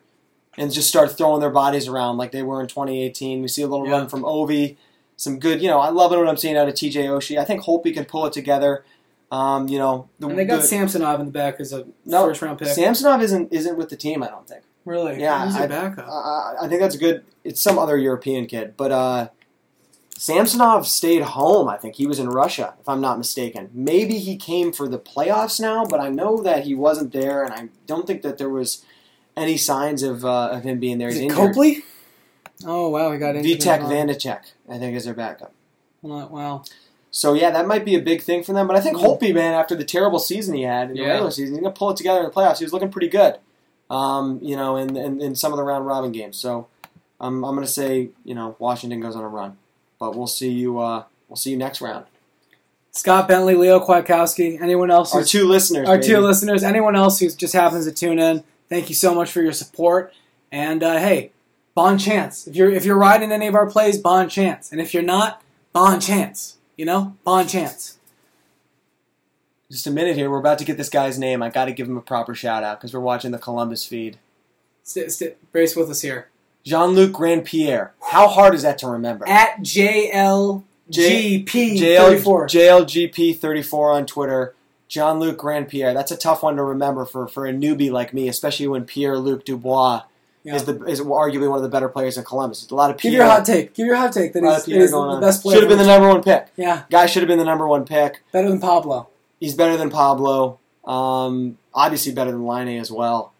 [0.58, 3.42] and just start throwing their bodies around like they were in 2018.
[3.42, 3.92] We see a little Yeah.
[3.94, 4.76] run from Ovi,
[5.16, 5.62] some good.
[5.62, 7.38] You know, I love it what I'm seeing out of TJ Oshie.
[7.40, 8.84] I think Holtby can pull it together.
[9.32, 12.26] Um, you know, the, and they got the- Samsonov in the back as a No,
[12.28, 12.70] first round pick.
[12.70, 14.24] Samsonov isn't isn't with the team.
[14.24, 14.64] I don't think.
[14.86, 15.20] Really?
[15.20, 16.08] Yeah, Who's I- backup?
[16.08, 17.24] Uh, I think that's a good.
[17.44, 19.28] It's some other European kid, but uh,
[20.18, 21.68] Samsonov stayed home.
[21.68, 23.70] I think he was in Russia, if I'm not mistaken.
[23.74, 27.54] Maybe he came for the playoffs now, but I know that he wasn't there, and
[27.54, 28.84] I don't think that there was
[29.38, 31.08] any signs of uh, of him being there.
[31.10, 31.38] Is He's it injured.
[31.54, 31.84] Copley?
[32.66, 33.60] Oh wow, he got injured.
[33.60, 35.54] Vitek Uh, Vanecek, I think, is their backup.
[36.02, 36.64] Wow.
[37.12, 38.68] So yeah, that might be a big thing for them.
[38.68, 39.04] But I think Mm.
[39.20, 41.10] Holtby, man, after the terrible season he had in the Yeah.
[41.12, 42.58] regular season, he's gonna pull it together in the playoffs.
[42.60, 43.38] He was looking pretty good,
[43.90, 46.38] um, you know, in, in in some of the round robin games.
[46.38, 46.68] So
[47.20, 49.58] um, I'm gonna say you know Washington goes on a run,
[50.00, 50.80] but we'll see you.
[50.80, 52.06] Uh, we'll see you next round.
[52.92, 55.14] Scott Bentley, Leo Kwiatkowski, anyone else?
[55.14, 56.08] Our two listeners, our baby.
[56.08, 59.42] two listeners, anyone else who just happens to tune in, thank you so much for
[59.42, 60.14] your support.
[60.52, 61.32] And uh, hey,
[61.76, 62.48] bond chance.
[62.48, 64.72] If you're if you're riding any of our plays, bond chance.
[64.72, 65.42] And if you're not,
[65.74, 66.58] bond chance.
[66.76, 67.98] You know, bond chance.
[69.70, 70.30] Just a minute here.
[70.30, 71.44] We're about to get this guy's name.
[71.44, 74.18] I got to give him a proper shout out because we're watching the Columbus feed.
[74.84, 76.30] St- st- brace with us here.
[76.64, 77.92] Jean Luc Grandpierre.
[78.02, 79.28] How hard is that to remember?
[79.28, 80.64] At JL,
[81.98, 82.48] 34.
[82.48, 84.56] JLGP34 on Twitter.
[84.88, 85.94] John Luc Grandpierre.
[85.94, 89.18] That's a tough one to remember for, for a newbie like me, especially when Pierre
[89.18, 90.04] Luc Dubois
[90.44, 90.56] Yeah.
[90.56, 92.70] is the is arguably one of the better players in Columbus.
[92.72, 93.74] A lot of Give your hot take.
[93.74, 95.20] Give your hot take that he's, he's the on.
[95.22, 95.56] best player.
[95.56, 96.48] Should have been the number one pick.
[96.56, 98.24] Yeah, Guy should have been the number one pick.
[98.32, 99.10] better than Pablo.
[99.40, 100.60] He's better than Pablo.
[100.86, 103.34] Um, obviously better than Laine as well.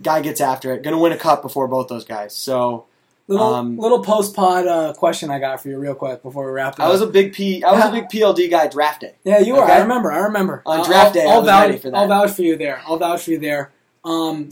[0.00, 0.82] Guy gets after it.
[0.82, 2.34] Going to win a cup before both those guys.
[2.36, 2.86] So
[3.26, 6.52] Little Um, little post pod uh, question I got for you real quick before we
[6.52, 6.92] wrap it I up.
[6.92, 7.64] was a big P.
[7.64, 9.14] I was a big PLD guy draft day.
[9.24, 9.62] Yeah, you were.
[9.64, 9.72] Okay.
[9.72, 10.12] I remember.
[10.12, 10.62] I remember.
[10.66, 11.96] On I'll- draft day, I'll, was vouch, ready for that.
[11.96, 12.82] I'll vouch for you there.
[12.86, 13.72] I'll vouch for you there.
[14.04, 14.50] Um,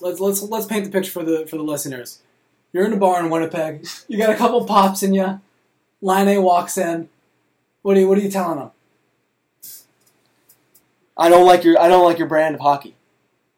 [0.00, 2.20] let's let's let's paint the picture for the for the listeners.
[2.72, 3.86] You're in a bar in Winnipeg.
[4.06, 5.40] You got a couple pops in you.
[6.02, 7.08] Laine walks in.
[7.82, 8.70] What are you What are you telling them?
[11.16, 12.95] I don't like your I don't like your brand of hockey.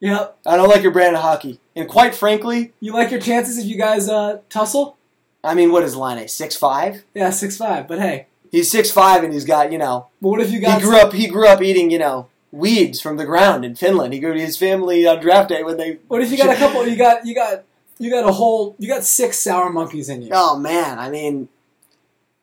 [0.00, 0.38] Yep.
[0.46, 1.60] I don't like your brand of hockey.
[1.74, 4.96] And quite frankly, You like your chances if you guys uh, tussle?
[5.42, 6.26] I mean, what is Laine?
[6.28, 7.04] Six five?
[7.14, 7.86] Yeah, six five.
[7.88, 10.80] But hey, He's six five and he's got you know but what if you got
[10.80, 14.14] he grew up he grew up eating you know weeds from the ground in Finland.
[14.14, 15.98] He grew his family on draft day when they.
[16.08, 16.86] What if you got a couple?
[16.86, 17.64] You got you got
[17.98, 18.74] you got a whole.
[18.78, 20.30] You got six sour monkeys in you.
[20.32, 21.48] Oh man, I mean,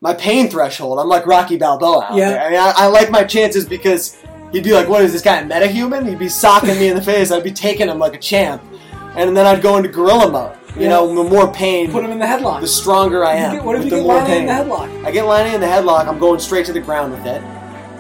[0.02, 1.00] my pain threshold.
[1.00, 2.06] I'm like Rocky Balboa.
[2.06, 2.30] Out Yeah.
[2.30, 2.42] there.
[2.44, 4.16] I mean, I, I like my chances because
[4.52, 7.32] he'd be like, "What is this guy, metahuman?" He'd be socking me in the face.
[7.32, 8.62] I'd be taking him like a champ,
[9.16, 10.52] and then I'd go into gorilla mode.
[10.76, 10.90] You Yeah.
[10.90, 12.60] know, the more pain, Put him in the headlock.
[12.60, 13.54] the stronger I am.
[13.56, 14.90] get- what if you the get Lonnie in the headlock?
[15.06, 16.06] I get Laine in the headlock.
[16.08, 17.42] I'm going straight to the ground with it.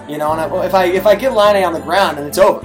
[0.09, 2.37] You know, and I, if I if I get Laine on the ground, and it's
[2.37, 2.59] over.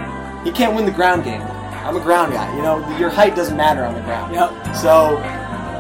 [0.45, 1.41] He can't win the ground game.
[1.87, 2.55] I'm a ground guy.
[2.57, 4.35] You know, your height doesn't matter on the ground.
[4.35, 4.77] Yep.
[4.77, 5.19] So,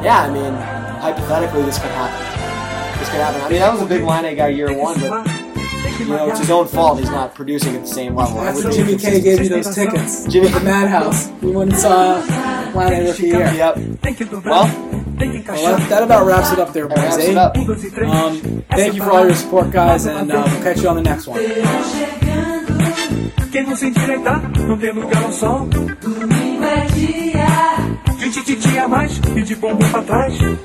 [0.02, 0.54] yeah, I mean,
[1.00, 2.98] hypothetically, this could happen.
[3.00, 3.40] This could happen.
[3.42, 5.26] I mean, that was a big Laine guy year one, but
[6.00, 6.98] you know, it's his own fault.
[6.98, 8.40] He's not producing at the same level.
[8.40, 10.26] That's what Jimmy K gave you those tickets.
[10.26, 11.30] Jimmy- the Madhouse.
[11.42, 12.20] We went and saw
[12.74, 13.52] Laine Rookie Year.
[13.54, 13.74] Yep.
[14.02, 14.42] Tem que Well,
[15.20, 17.18] Well, that, that about wraps it up there, that boys.
[17.28, 17.34] eh?
[17.34, 17.56] up.
[17.56, 18.64] Um, dois três.
[18.70, 21.26] Thank you for all your support, guys, and uh, we'll catch you on the next
[21.28, 21.38] one.
[23.52, 25.66] Quem não se endireitar, não tem lugar ao sol.
[25.66, 30.38] Domingo é dia, De tititi a mais e de bumbum pra trás.
[30.38, 30.58] verão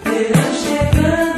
[0.53, 1.34] chegando.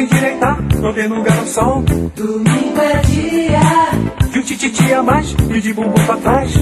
[0.00, 1.82] Se endireitar, não tem lugar ao sol.
[1.82, 3.60] Domingo é dia,
[4.32, 6.54] De tititi a mais e de bumbum pra trás.